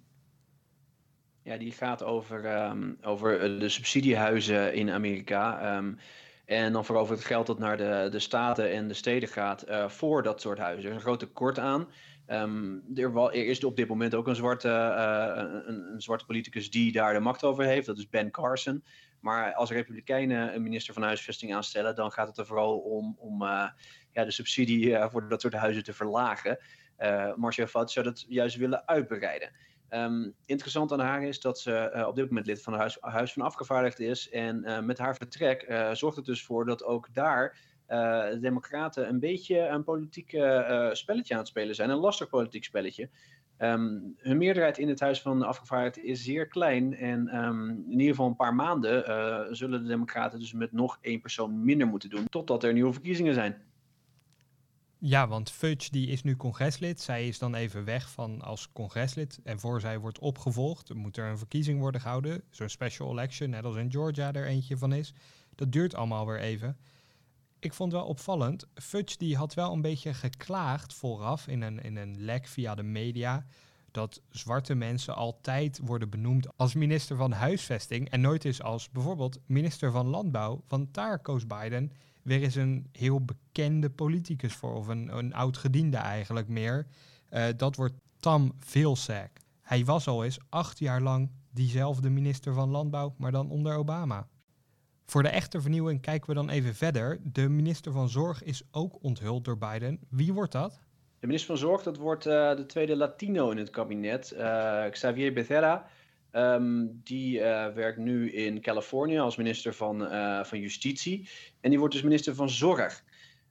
Ja, 1.43 1.57
die 1.57 1.71
gaat 1.71 2.03
over, 2.03 2.65
um, 2.69 2.97
over 3.01 3.39
eh, 3.39 3.59
de 3.59 3.69
subsidiehuizen 3.69 4.73
in 4.73 4.89
Amerika. 4.89 5.75
Um, 5.77 5.97
en 6.45 6.73
dan 6.73 6.85
vooral 6.85 7.03
over 7.03 7.15
het 7.15 7.25
geld 7.25 7.47
dat 7.47 7.59
naar 7.59 7.77
de, 7.77 8.07
de 8.11 8.19
staten 8.19 8.71
en 8.71 8.87
de 8.87 8.93
steden 8.93 9.29
gaat 9.29 9.69
uh, 9.69 9.89
voor 9.89 10.23
dat 10.23 10.41
soort 10.41 10.57
huizen. 10.57 10.83
Er 10.83 10.89
is 10.89 10.95
een 10.95 11.01
groot 11.01 11.19
tekort 11.19 11.59
aan. 11.59 11.87
Um, 12.27 12.83
er, 12.95 13.33
is 13.33 13.63
op 13.63 13.75
dit 13.75 13.87
moment 13.87 14.15
ook 14.15 14.27
een 14.27 14.35
zwarte, 14.35 14.67
uh, 14.67 15.31
een, 15.65 15.93
een, 15.93 16.01
zwarte 16.01 16.25
politicus 16.25 16.71
die 16.71 16.91
daar 16.91 17.13
de 17.13 17.19
macht 17.19 17.43
over 17.43 17.63
heeft. 17.63 17.85
Dat 17.85 17.97
is 17.97 18.09
Ben 18.09 18.31
Carson. 18.31 18.83
Maar 19.19 19.53
als 19.53 19.71
Republikeinen 19.71 20.55
een 20.55 20.63
minister 20.63 20.93
van 20.93 21.03
Huisvesting 21.03 21.53
aanstellen, 21.53 21.95
dan 21.95 22.11
gaat 22.11 22.27
het 22.27 22.37
er 22.37 22.45
vooral 22.45 22.77
om, 22.77 23.15
om 23.19 23.43
ja, 24.11 24.25
de 24.25 24.31
subsidie 24.31 24.97
voor 24.97 25.29
dat 25.29 25.41
soort 25.41 25.53
huizen 25.53 25.83
te 25.83 25.93
verlagen. 25.93 26.57
Uh, 26.99 27.35
Marcia 27.35 27.67
Fad 27.67 27.91
zou 27.91 28.05
dat 28.05 28.25
juist 28.27 28.55
willen 28.55 28.87
uitbreiden. 28.87 29.51
Um, 29.89 30.33
interessant 30.45 30.91
aan 30.91 30.99
haar 30.99 31.23
is 31.23 31.39
dat 31.39 31.59
ze 31.59 32.03
op 32.07 32.15
dit 32.15 32.27
moment 32.27 32.45
lid 32.45 32.61
van 32.61 32.73
het 32.73 32.97
Huis, 33.01 33.33
van 33.33 33.43
Afgevaardigden 33.43 34.07
is. 34.07 34.29
En 34.29 34.85
met 34.85 34.97
haar 34.97 35.15
vertrek 35.15 35.89
zorgt 35.93 36.15
het 36.15 36.25
dus 36.25 36.43
voor 36.43 36.65
dat 36.65 36.83
ook 36.83 37.13
daar 37.13 37.57
de 37.89 38.37
Democraten 38.41 39.09
een 39.09 39.19
beetje 39.19 39.59
een 39.59 39.83
politiek 39.83 40.29
spelletje 40.91 41.33
aan 41.33 41.39
het 41.39 41.47
spelen 41.47 41.75
zijn. 41.75 41.89
Een 41.89 41.97
lastig 41.97 42.29
politiek 42.29 42.63
spelletje. 42.63 43.09
Um, 43.57 44.15
hun 44.17 44.37
meerderheid 44.37 44.77
in 44.77 44.89
het 44.89 44.99
Huis 44.99 45.21
van 45.21 45.39
de 45.39 45.45
Afgevaardigden 45.45 46.03
is 46.03 46.23
zeer 46.23 46.47
klein. 46.47 46.95
En 46.95 47.35
um, 47.43 47.69
in 47.69 47.91
ieder 47.91 48.07
geval 48.07 48.27
een 48.27 48.35
paar 48.35 48.55
maanden 48.55 49.55
zullen 49.55 49.81
de 49.81 49.87
Democraten 49.87 50.39
dus 50.39 50.53
met 50.53 50.71
nog 50.71 50.97
één 51.01 51.21
persoon 51.21 51.63
minder 51.63 51.87
moeten 51.87 52.09
doen. 52.09 52.25
Totdat 52.29 52.63
er 52.63 52.73
nieuwe 52.73 52.93
verkiezingen 52.93 53.33
zijn. 53.33 53.67
Ja, 55.01 55.27
want 55.27 55.51
Fudge 55.51 55.91
die 55.91 56.07
is 56.07 56.23
nu 56.23 56.35
congreslid. 56.35 57.01
Zij 57.01 57.27
is 57.27 57.39
dan 57.39 57.55
even 57.55 57.83
weg 57.83 58.11
van 58.11 58.41
als 58.41 58.71
congreslid. 58.71 59.39
En 59.43 59.59
voor 59.59 59.81
zij 59.81 59.99
wordt 59.99 60.19
opgevolgd, 60.19 60.93
moet 60.93 61.17
er 61.17 61.29
een 61.29 61.37
verkiezing 61.37 61.79
worden 61.79 62.01
gehouden. 62.01 62.43
Zo'n 62.49 62.69
special 62.69 63.11
election, 63.11 63.49
net 63.49 63.65
als 63.65 63.75
in 63.75 63.91
Georgia 63.91 64.33
er 64.33 64.45
eentje 64.45 64.77
van 64.77 64.93
is. 64.93 65.13
Dat 65.55 65.71
duurt 65.71 65.95
allemaal 65.95 66.25
weer 66.27 66.39
even 66.39 66.77
ik 67.59 67.73
vond 67.73 67.91
wel 67.91 68.05
opvallend. 68.05 68.67
Fudge 68.73 69.17
die 69.17 69.37
had 69.37 69.53
wel 69.53 69.71
een 69.71 69.81
beetje 69.81 70.13
geklaagd 70.13 70.93
vooraf 70.93 71.47
in 71.47 71.61
een, 71.61 71.81
in 71.81 71.95
een 71.95 72.21
lek 72.21 72.47
via 72.47 72.75
de 72.75 72.83
media. 72.83 73.45
Dat 73.91 74.21
zwarte 74.29 74.75
mensen 74.75 75.15
altijd 75.15 75.79
worden 75.83 76.09
benoemd 76.09 76.57
als 76.57 76.73
minister 76.73 77.15
van 77.15 77.31
huisvesting. 77.31 78.09
En 78.09 78.21
nooit 78.21 78.45
eens 78.45 78.61
als 78.61 78.89
bijvoorbeeld 78.89 79.39
minister 79.45 79.91
van 79.91 80.07
landbouw. 80.07 80.63
Want 80.67 80.93
daar 80.93 81.19
koos 81.19 81.47
Biden 81.47 81.91
weer 82.21 82.41
eens 82.41 82.55
een 82.55 82.87
heel 82.91 83.25
bekende 83.25 83.89
politicus 83.89 84.53
voor. 84.53 84.73
Of 84.73 84.87
een, 84.87 85.17
een 85.17 85.33
oud 85.33 85.57
gediende 85.57 85.97
eigenlijk 85.97 86.47
meer. 86.47 86.87
Uh, 87.31 87.45
dat 87.57 87.75
wordt 87.75 87.93
Tam 88.19 88.53
Vilsack. 88.59 89.31
Hij 89.61 89.85
was 89.85 90.07
al 90.07 90.23
eens 90.23 90.39
acht 90.49 90.79
jaar 90.79 91.01
lang 91.01 91.29
diezelfde 91.51 92.09
minister 92.09 92.53
van 92.53 92.69
landbouw, 92.69 93.13
maar 93.17 93.31
dan 93.31 93.49
onder 93.49 93.75
Obama. 93.75 94.27
Voor 95.05 95.23
de 95.23 95.29
echte 95.29 95.61
vernieuwing 95.61 96.01
kijken 96.01 96.29
we 96.29 96.35
dan 96.35 96.49
even 96.49 96.75
verder. 96.75 97.19
De 97.23 97.49
minister 97.49 97.91
van 97.91 98.09
Zorg 98.09 98.43
is 98.43 98.63
ook 98.71 99.03
onthuld 99.03 99.45
door 99.45 99.57
Biden. 99.57 99.99
Wie 100.09 100.33
wordt 100.33 100.51
dat? 100.51 100.79
De 101.19 101.27
minister 101.27 101.57
van 101.57 101.67
Zorg, 101.67 101.83
dat 101.83 101.97
wordt 101.97 102.25
uh, 102.25 102.55
de 102.55 102.65
tweede 102.65 102.95
Latino 102.95 103.49
in 103.49 103.57
het 103.57 103.69
kabinet, 103.69 104.33
uh, 104.37 104.85
Xavier 104.89 105.33
Becerra. 105.33 105.85
Um, 106.31 107.01
die 107.03 107.39
uh, 107.39 107.67
werkt 107.67 107.97
nu 107.97 108.31
in 108.31 108.61
Californië 108.61 109.19
als 109.19 109.35
minister 109.35 109.73
van, 109.73 109.99
van 110.45 110.59
Justitie. 110.59 111.29
En 111.61 111.69
die 111.69 111.79
wordt 111.79 111.93
dus 111.93 112.03
minister 112.03 112.35
van 112.35 112.49
Zorg. 112.49 113.03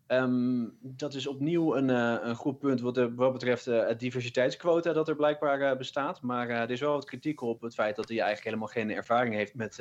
Um, 0.07 0.77
dat 0.81 1.15
is 1.15 1.27
opnieuw 1.27 1.77
een, 1.77 1.89
uh, 1.89 2.17
een 2.21 2.35
goed 2.35 2.59
punt 2.59 2.81
wat, 2.81 2.97
er, 2.97 3.15
wat 3.15 3.33
betreft 3.33 3.67
uh, 3.67 3.87
het 3.87 4.01
diversiteitsquota 4.01 4.93
dat 4.93 5.09
er 5.09 5.17
blijkbaar 5.17 5.61
uh, 5.61 5.77
bestaat. 5.77 6.23
Maar 6.23 6.49
er 6.49 6.71
is 6.71 6.81
wel 6.81 6.93
wat 6.93 7.05
kritiek 7.05 7.41
op 7.41 7.61
het 7.61 7.75
feit 7.75 7.97
dat 7.97 8.09
hij 8.09 8.17
eigenlijk 8.17 8.47
helemaal 8.47 8.69
geen 8.69 8.91
ervaring 8.91 9.35
heeft 9.35 9.55
met, 9.55 9.79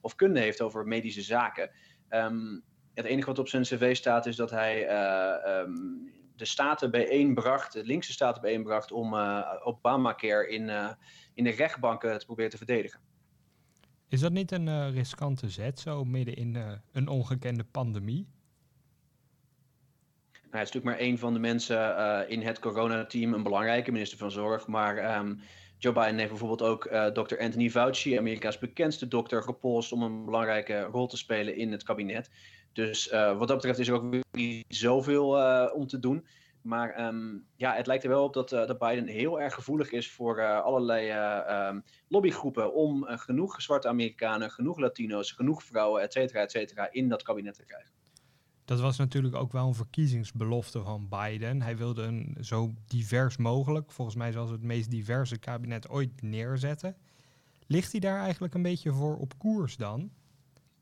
of 0.00 0.14
kunde 0.14 0.40
heeft 0.40 0.60
over 0.60 0.86
medische 0.86 1.22
zaken. 1.22 1.70
Um, 2.10 2.62
het 2.94 3.06
enige 3.06 3.26
wat 3.26 3.38
op 3.38 3.48
zijn 3.48 3.62
cv 3.62 3.96
staat 3.96 4.26
is 4.26 4.36
dat 4.36 4.50
hij 4.50 4.86
de 6.36 6.44
staten 6.44 6.90
bijeenbracht, 6.90 7.72
de 7.72 7.84
linkse 7.84 8.12
staten 8.12 8.42
bijeenbracht, 8.42 8.92
om 8.92 9.14
Obamacare 9.62 10.48
in, 10.48 10.70
in 11.38 11.44
de 11.44 11.50
rechtbanken 11.50 12.18
te 12.18 12.24
proberen 12.24 12.50
te 12.50 12.56
verdedigen. 12.56 13.00
Is 14.08 14.20
dat 14.20 14.32
niet 14.32 14.52
een 14.52 14.92
riskante 14.92 15.50
zet, 15.50 15.80
zo 15.80 16.04
midden 16.04 16.34
in 16.34 16.80
een 16.92 17.08
ongekende 17.08 17.64
pandemie? 17.64 18.26
hij 20.50 20.62
is 20.62 20.72
natuurlijk 20.72 20.96
maar 20.96 21.06
één 21.06 21.18
van 21.18 21.32
de 21.32 21.38
mensen 21.38 21.78
uh, 21.78 22.20
in 22.28 22.42
het 22.42 22.58
coronateam, 22.58 23.34
een 23.34 23.42
belangrijke 23.42 23.92
minister 23.92 24.18
van 24.18 24.30
Zorg. 24.30 24.66
Maar 24.66 25.18
um, 25.18 25.40
Joe 25.78 25.92
Biden 25.92 26.18
heeft 26.18 26.28
bijvoorbeeld 26.28 26.62
ook 26.62 26.82
Dr. 27.14 27.38
Anthony 27.38 27.70
Fauci, 27.70 28.18
Amerika's 28.18 28.58
bekendste 28.58 29.08
dokter, 29.08 29.42
gepolst 29.42 29.92
om 29.92 30.02
een 30.02 30.24
belangrijke 30.24 30.82
rol 30.82 31.06
te 31.06 31.16
spelen 31.16 31.56
in 31.56 31.72
het 31.72 31.82
kabinet. 31.82 32.30
Dus 32.72 33.10
wat 33.10 33.48
dat 33.48 33.56
betreft 33.56 33.78
is 33.78 33.88
er 33.88 33.94
ook 33.94 34.22
niet 34.32 34.64
zoveel 34.68 35.28
om 35.74 35.86
te 35.86 35.98
doen. 35.98 36.26
Maar 36.68 37.06
um, 37.06 37.46
ja, 37.56 37.74
het 37.74 37.86
lijkt 37.86 38.04
er 38.04 38.10
wel 38.10 38.24
op 38.24 38.32
dat, 38.32 38.48
dat 38.48 38.78
Biden 38.78 39.06
heel 39.06 39.40
erg 39.40 39.54
gevoelig 39.54 39.90
is 39.90 40.10
voor 40.10 40.62
allerlei 40.62 41.10
um, 41.68 41.84
lobbygroepen 42.08 42.74
om 42.74 43.04
genoeg 43.04 43.62
zwarte 43.62 43.88
Amerikanen, 43.88 44.50
genoeg 44.50 44.78
Latino's, 44.78 45.32
genoeg 45.32 45.62
vrouwen, 45.62 46.02
et 46.02 46.12
cetera, 46.12 46.40
et 46.40 46.50
cetera, 46.50 46.92
in 46.92 47.08
dat 47.08 47.22
kabinet 47.22 47.54
te 47.54 47.64
krijgen. 47.64 47.90
Dat 48.64 48.80
was 48.80 48.98
natuurlijk 48.98 49.34
ook 49.34 49.52
wel 49.52 49.66
een 49.66 49.74
verkiezingsbelofte 49.74 50.82
van 50.82 51.08
Biden. 51.08 51.62
Hij 51.62 51.76
wilde 51.76 52.02
een 52.02 52.36
zo 52.40 52.74
divers 52.86 53.36
mogelijk, 53.36 53.92
volgens 53.92 54.16
mij 54.16 54.32
zelfs 54.32 54.50
het 54.50 54.62
meest 54.62 54.90
diverse 54.90 55.38
kabinet 55.38 55.88
ooit 55.88 56.22
neerzetten. 56.22 56.96
Ligt 57.66 57.92
hij 57.92 58.00
daar 58.00 58.20
eigenlijk 58.20 58.54
een 58.54 58.62
beetje 58.62 58.92
voor 58.92 59.16
op 59.16 59.38
koers 59.38 59.76
dan? 59.76 60.10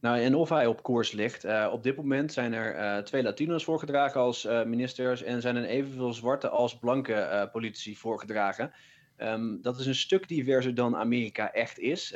Nou, 0.00 0.20
en 0.20 0.34
of 0.34 0.48
hij 0.48 0.66
op 0.66 0.82
koers 0.82 1.12
ligt. 1.12 1.44
Uh, 1.44 1.68
op 1.72 1.82
dit 1.82 1.96
moment 1.96 2.32
zijn 2.32 2.52
er 2.52 2.76
uh, 2.76 3.02
twee 3.02 3.22
Latino's 3.22 3.64
voorgedragen 3.64 4.20
als 4.20 4.44
uh, 4.44 4.64
ministers 4.64 5.22
en 5.22 5.40
zijn 5.40 5.56
er 5.56 5.64
evenveel 5.64 6.12
zwarte 6.12 6.48
als 6.48 6.78
blanke 6.78 7.48
politici 7.52 7.96
voorgedragen. 7.96 8.72
Um, 9.18 9.62
dat 9.62 9.78
is 9.78 9.86
een 9.86 9.94
stuk 9.94 10.28
diverser 10.28 10.74
dan 10.74 10.96
Amerika 10.96 11.52
echt 11.52 11.78
is. 11.78 12.14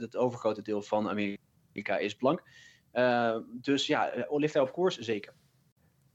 het 0.00 0.16
overgrote 0.16 0.62
deel 0.62 0.82
van 0.82 1.08
Amerika 1.08 1.98
is 1.98 2.14
blank. 2.14 2.42
Dus 3.60 3.86
ja, 3.86 4.10
eh, 4.10 4.38
ligt 4.38 4.54
hij 4.54 4.62
op 4.62 4.72
koers? 4.72 4.98
Zeker. 4.98 5.34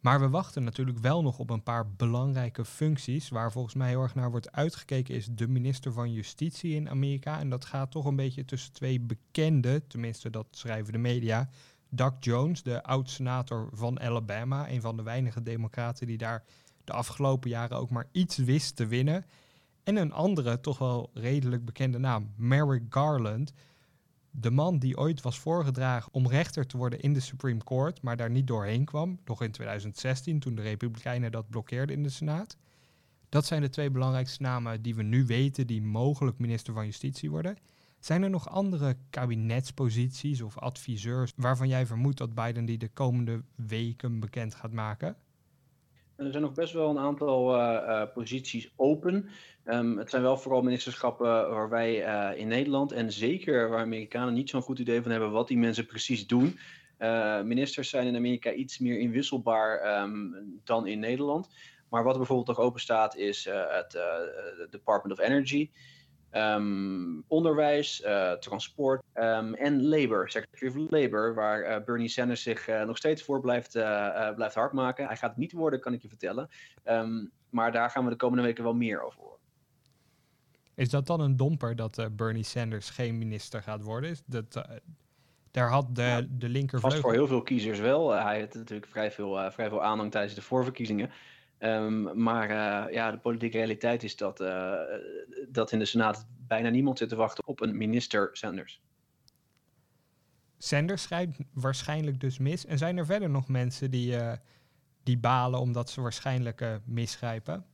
Maar 0.04 0.20
we 0.20 0.30
wachten 0.30 0.64
natuurlijk 0.64 0.98
wel 0.98 1.22
nog 1.22 1.40
op 1.40 1.50
een 1.50 1.64
paar 1.64 1.88
belangrijke 1.88 2.66
functies. 2.66 3.30
Waar 3.30 3.52
volgens 3.52 3.74
mij 3.74 3.90
heel 3.90 4.02
erg 4.02 4.16
naar 4.16 4.32
wordt 4.32 4.52
uitgekeken, 4.52 5.16
is 5.16 5.28
de 5.32 5.48
minister 5.48 5.94
van 5.94 6.12
Justitie 6.12 6.76
in 6.76 6.90
Amerika. 6.90 7.40
En 7.40 7.50
dat 7.50 7.66
gaat 7.66 7.92
toch 7.92 8.06
een 8.06 8.16
beetje 8.16 8.46
tussen 8.46 8.74
twee 8.74 9.00
bekende, 9.00 9.88
tenminste 9.88 10.30
dat 10.30 10.48
schrijven 10.52 10.94
de 10.94 11.00
media. 11.00 11.50
Doug 11.90 12.14
Jones, 12.20 12.64
de 12.64 12.84
oud-senator 12.84 13.70
van 13.72 14.00
Alabama, 14.00 14.70
een 14.70 14.82
van 14.82 14.98
de 14.98 15.04
weinige 15.04 15.44
democraten 15.44 16.08
die 16.08 16.18
daar 16.18 16.44
de 16.84 16.94
afgelopen 16.94 17.50
jaren 17.50 17.78
ook 17.78 17.90
maar 17.90 18.08
iets 18.12 18.38
wist 18.38 18.76
te 18.76 18.88
winnen. 18.88 19.26
En 19.84 19.96
een 19.96 20.14
andere, 20.14 20.60
toch 20.60 20.78
wel 20.78 21.10
redelijk 21.14 21.66
bekende 21.66 21.98
naam, 21.98 22.34
Merrick 22.36 22.84
Garland 22.90 23.54
de 24.36 24.52
man 24.52 24.80
die 24.80 24.98
ooit 24.98 25.22
was 25.22 25.40
voorgedragen 25.40 26.14
om 26.14 26.28
rechter 26.28 26.66
te 26.66 26.78
worden 26.78 27.00
in 27.02 27.14
de 27.14 27.20
Supreme 27.20 27.64
Court, 27.64 28.02
maar 28.02 28.18
daar 28.18 28.30
niet 28.30 28.48
doorheen 28.48 28.86
kwam, 28.86 29.20
nog 29.26 29.42
in 29.42 29.52
2016 29.52 30.40
toen 30.40 30.56
de 30.56 30.62
Republikeinen 30.62 31.32
dat 31.32 31.50
blokkeerden 31.50 31.96
in 31.96 32.04
de 32.04 32.10
Senaat. 32.10 32.58
Dat 33.30 33.46
zijn 33.46 33.62
de 33.62 33.70
twee 33.70 33.92
belangrijkste 33.92 34.42
namen 34.42 34.82
die 34.82 34.96
we 34.96 35.04
nu 35.04 35.26
weten 35.26 35.68
die 35.68 35.82
mogelijk 35.82 36.38
minister 36.38 36.74
van 36.74 36.86
Justitie 36.86 37.30
worden. 37.30 37.58
Zijn 38.00 38.24
er 38.24 38.30
nog 38.30 38.50
andere 38.50 38.98
kabinetsposities 39.10 40.42
of 40.42 40.58
adviseurs 40.58 41.34
waarvan 41.36 41.68
jij 41.68 41.86
vermoedt 41.86 42.18
dat 42.18 42.34
Biden 42.34 42.66
die 42.66 42.78
de 42.78 42.90
komende 42.90 43.44
weken 43.56 44.20
bekend 44.20 44.56
gaat 44.56 44.72
maken? 44.72 45.16
Er 46.16 46.32
zijn 46.32 46.44
nog 46.44 46.54
best 46.54 46.74
wel 46.74 46.90
een 46.90 46.98
aantal 46.98 47.56
uh, 47.56 47.62
uh, 47.62 48.04
posities 48.14 48.74
open. 48.76 49.30
Um, 49.66 49.98
het 49.98 50.10
zijn 50.10 50.22
wel 50.22 50.38
vooral 50.38 50.62
ministerschappen 50.62 51.28
waar 51.50 51.70
wij 51.70 51.96
in 52.38 52.48
Nederland 52.48 52.92
en 52.92 53.12
zeker 53.12 53.70
waar 53.70 53.80
Amerikanen 53.80 54.34
niet 54.34 54.50
zo'n 54.50 54.62
goed 54.62 54.80
idee 54.80 55.02
van 55.02 55.12
hebben 55.12 55.32
wat 55.32 55.48
die 55.48 55.58
mensen 55.58 55.86
precies 55.86 56.28
doen. 56.28 56.60
ministers 57.44 57.90
zijn 57.90 58.08
in 58.08 58.16
Amerika 58.16 58.52
iets 58.52 58.80
meer 58.80 59.00
inwisselbaar 59.00 60.02
um, 60.02 60.62
dan 60.64 60.88
in 60.88 61.00
Nederland. 61.00 61.50
Maar 61.90 62.04
wat 62.04 62.12
er 62.12 62.18
bijvoorbeeld 62.18 62.58
nog 62.58 62.66
open 62.66 62.82
staat 62.82 63.16
is 63.16 63.50
het 63.50 63.98
Department 64.70 65.20
of 65.20 65.26
Energy. 65.26 65.70
Ehm, 66.34 67.20
onderwijs, 67.28 68.04
transport 68.40 69.02
um, 69.14 69.54
en 69.54 69.88
labor, 69.88 70.30
Secretary 70.30 70.84
of 70.84 70.92
Labor, 70.92 71.34
waar 71.34 71.84
Bernie 71.84 72.08
Sanders 72.08 72.44
zich 72.44 72.68
nog 72.86 72.98
steeds 72.98 73.24
voor 73.24 73.40
blijft, 73.40 73.72
blijft 74.36 74.56
hardmaken. 74.56 75.08
Hij 75.08 75.18
gaat 75.18 75.30
het 75.30 75.40
niet 75.40 75.52
worden, 75.52 75.80
kan 75.80 75.94
ik 75.94 76.02
je 76.02 76.08
vertellen. 76.08 76.50
Um, 76.86 77.32
maar 77.50 77.72
daar 77.72 77.90
gaan 77.90 78.04
we 78.04 78.10
de 78.10 78.16
komende 78.16 78.44
weken 78.44 78.64
wel 78.64 78.74
meer 78.74 79.02
over 79.02 79.20
horen. 79.20 79.40
Is 80.76 80.90
dat 80.90 81.08
dan 81.08 81.20
een 81.20 81.38
domper 81.38 81.76
dat 81.76 82.10
Bernie 82.12 82.44
Sanders 82.44 82.90
geen 82.90 83.18
minister 83.18 83.62
gaat 83.62 83.84
worden? 83.84 84.10
Is 84.10 84.22
dat, 84.26 84.66
daar 85.52 85.70
had 85.70 85.96
de, 85.96 86.02
ja, 86.02 86.22
de 86.30 86.50
linkervleugel... 86.50 86.90
Vast 86.90 87.02
voor 87.02 87.14
heel 87.14 87.28
veel 87.28 87.42
kiezers 87.42 87.80
wel. 87.80 88.12
Hij 88.12 88.40
had 88.40 88.54
natuurlijk 88.54 88.92
vrij 88.92 89.12
veel, 89.12 89.52
vrij 89.52 89.70
veel 89.70 89.84
aanhang 89.84 90.12
tijdens 90.12 90.36
de 90.36 90.42
voorverkiezingen. 90.42 91.10
Um, 91.66 92.24
maar 92.24 92.50
ja, 92.94 93.12
de 93.12 93.18
politieke 93.18 93.58
realiteit 93.58 94.04
is 94.04 94.16
dat, 94.16 94.38
dat 95.50 95.72
in 95.72 95.80
de 95.80 95.86
Senaat 95.86 96.28
bijna 96.48 96.70
niemand 96.70 96.98
zit 96.98 97.10
te 97.10 97.16
wachten 97.16 97.48
op 97.48 97.62
een 97.62 97.78
minister 97.78 98.30
Sanders. 98.32 98.82
Sanders 100.58 101.02
schrijft 101.02 101.38
waarschijnlijk 101.54 102.20
dus 102.20 102.38
mis. 102.38 102.66
En 102.66 102.78
zijn 102.78 102.98
er 102.98 103.06
verder 103.06 103.30
nog 103.30 103.48
mensen 103.48 103.92
die, 103.92 104.16
die 105.04 105.18
balen 105.18 105.60
omdat 105.60 105.90
ze 105.90 106.02
waarschijnlijk 106.02 106.80
misgrijpen? 106.86 107.66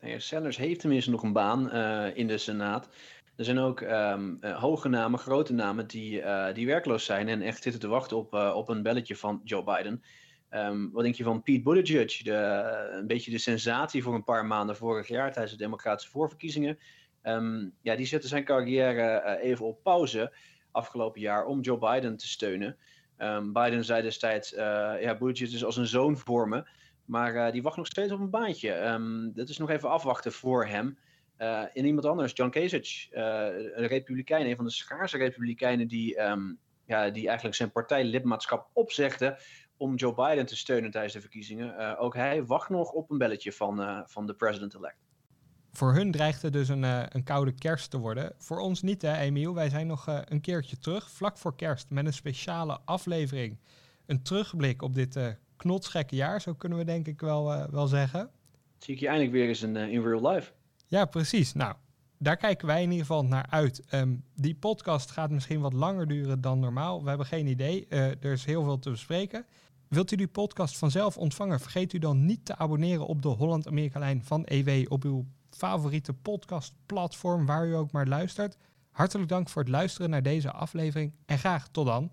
Nou 0.00 0.20
Sanders 0.20 0.56
heeft 0.56 0.80
tenminste 0.80 1.10
nog 1.10 1.22
een 1.22 1.32
baan 1.32 1.72
in 2.14 2.26
de 2.26 2.38
Senaat. 2.38 2.88
Er 3.36 3.44
zijn 3.44 3.58
ook 3.58 3.80
um, 3.80 4.38
uh, 4.40 4.58
hoge 4.60 4.88
namen, 4.88 5.18
grote 5.18 5.52
namen 5.52 5.86
die, 5.86 6.22
die 6.52 6.66
werkloos 6.66 7.04
zijn 7.04 7.28
en 7.28 7.42
echt 7.42 7.62
zitten 7.62 7.80
te 7.80 7.88
wachten 7.88 8.16
op, 8.16 8.34
op 8.34 8.68
een 8.68 8.82
belletje 8.82 9.16
van 9.16 9.40
Joe 9.44 9.64
Biden. 9.64 10.02
Um, 10.56 10.90
wat 10.92 11.02
denk 11.02 11.14
je 11.14 11.24
van 11.24 11.42
Pete 11.42 11.62
Buttigieg, 11.62 12.22
de, 12.22 12.32
een 12.92 13.06
beetje 13.06 13.30
de 13.30 13.38
sensatie 13.38 14.02
voor 14.02 14.14
een 14.14 14.24
paar 14.24 14.46
maanden 14.46 14.76
vorig 14.76 15.08
jaar 15.08 15.32
tijdens 15.32 15.52
de 15.56 15.62
democratische 15.62 16.10
voorverkiezingen. 16.10 16.78
Um, 17.22 17.74
ja, 17.82 17.96
die 17.96 18.06
zette 18.06 18.28
zijn 18.28 18.44
carrière 18.44 19.38
even 19.40 19.66
op 19.66 19.82
pauze 19.82 20.32
afgelopen 20.70 21.20
jaar 21.20 21.44
om 21.44 21.60
Joe 21.60 21.78
Biden 21.78 22.16
te 22.16 22.28
steunen. 22.28 22.76
Biden 23.52 23.84
zei 23.84 24.02
destijds, 24.02 24.50
ja, 24.50 25.16
Buttigieg 25.18 25.54
is 25.54 25.64
als 25.64 25.76
een 25.76 25.86
zoon 25.86 26.16
voor 26.16 26.48
me. 26.48 26.64
Maar 27.04 27.34
uh, 27.34 27.52
die 27.52 27.62
wacht 27.62 27.76
nog 27.76 27.86
steeds 27.86 28.12
op 28.12 28.20
een 28.20 28.30
baantje. 28.30 29.30
Dat 29.34 29.48
is 29.48 29.58
nog 29.58 29.70
even 29.70 29.90
afwachten 29.90 30.32
voor 30.32 30.66
hem. 30.66 30.98
Uh, 31.38 31.60
en 31.60 31.84
iemand 31.84 32.06
anders, 32.06 32.32
John 32.34 32.50
Kasich, 32.50 33.12
uh, 33.12 33.20
een 33.74 33.86
republikein, 33.86 34.46
een 34.46 34.56
van 34.56 34.64
de 34.64 34.70
schaarse 34.70 35.16
republikeinen 35.16 35.88
die, 35.88 36.14
ja, 36.86 37.10
die 37.10 37.26
eigenlijk 37.26 37.56
zijn 37.56 37.72
partijlidmaatschap 37.72 38.70
opzegde 38.72 39.38
om 39.76 39.94
Joe 39.94 40.14
Biden 40.14 40.46
te 40.46 40.56
steunen 40.56 40.90
tijdens 40.90 41.12
de 41.12 41.20
verkiezingen. 41.20 41.98
ook 41.98 42.14
hij 42.14 42.44
wacht 42.44 42.68
nog 42.68 42.92
op 42.92 43.10
een 43.10 43.18
belletje 43.18 43.52
van, 43.52 44.04
van 44.06 44.26
de 44.26 44.34
president-elect. 44.34 44.96
Voor 45.72 45.94
hun 45.94 46.10
dreigt 46.10 46.42
het 46.42 46.52
dus 46.52 46.68
een, 46.68 46.82
een 47.16 47.24
koude 47.24 47.52
kerst 47.52 47.90
te 47.90 47.98
worden. 47.98 48.32
Voor 48.38 48.58
ons 48.58 48.82
niet, 48.82 49.02
hè, 49.02 49.16
Emiel? 49.16 49.54
Wij 49.54 49.68
zijn 49.68 49.86
nog 49.86 50.06
een 50.24 50.40
keertje 50.40 50.78
terug, 50.78 51.10
vlak 51.10 51.38
voor 51.38 51.56
kerst, 51.56 51.90
met 51.90 52.06
een 52.06 52.12
speciale 52.12 52.80
aflevering. 52.84 53.58
Een 54.06 54.22
terugblik 54.22 54.82
op 54.82 54.94
dit 54.94 55.18
knotsgekke 55.56 56.16
jaar, 56.16 56.40
zo 56.40 56.54
kunnen 56.54 56.78
we 56.78 56.84
denk 56.84 57.06
ik 57.06 57.20
wel, 57.20 57.70
wel 57.70 57.86
zeggen. 57.86 58.30
Zie 58.78 58.94
ik 58.94 59.00
je 59.00 59.06
eindelijk 59.06 59.34
weer 59.34 59.48
eens 59.48 59.62
in, 59.62 59.76
in 59.76 60.02
real 60.02 60.32
life. 60.32 60.52
Ja, 60.86 61.04
precies. 61.04 61.52
Nou, 61.52 61.74
daar 62.18 62.36
kijken 62.36 62.66
wij 62.66 62.82
in 62.82 62.90
ieder 62.90 63.06
geval 63.06 63.24
naar 63.24 63.46
uit. 63.50 63.82
Um, 63.94 64.24
die 64.34 64.54
podcast 64.54 65.10
gaat 65.10 65.30
misschien 65.30 65.60
wat 65.60 65.72
langer 65.72 66.08
duren 66.08 66.40
dan 66.40 66.58
normaal. 66.58 67.02
We 67.02 67.08
hebben 67.08 67.26
geen 67.26 67.46
idee. 67.46 67.86
Uh, 67.88 68.06
er 68.06 68.32
is 68.32 68.44
heel 68.44 68.64
veel 68.64 68.78
te 68.78 68.90
bespreken. 68.90 69.46
Wilt 69.88 70.12
u 70.12 70.16
die 70.16 70.28
podcast 70.28 70.78
vanzelf 70.78 71.16
ontvangen? 71.16 71.60
Vergeet 71.60 71.92
u 71.92 71.98
dan 71.98 72.24
niet 72.24 72.44
te 72.44 72.56
abonneren 72.56 73.06
op 73.06 73.22
de 73.22 73.28
Holland-Amerika-lijn 73.28 74.24
van 74.24 74.44
EW 74.44 74.92
op 74.92 75.04
uw 75.04 75.26
favoriete 75.50 76.12
podcastplatform, 76.12 77.46
waar 77.46 77.66
u 77.66 77.74
ook 77.74 77.92
maar 77.92 78.06
luistert. 78.06 78.56
Hartelijk 78.90 79.28
dank 79.28 79.48
voor 79.48 79.62
het 79.62 79.70
luisteren 79.70 80.10
naar 80.10 80.22
deze 80.22 80.50
aflevering 80.50 81.12
en 81.26 81.38
graag 81.38 81.68
tot 81.68 81.86
dan. 81.86 82.10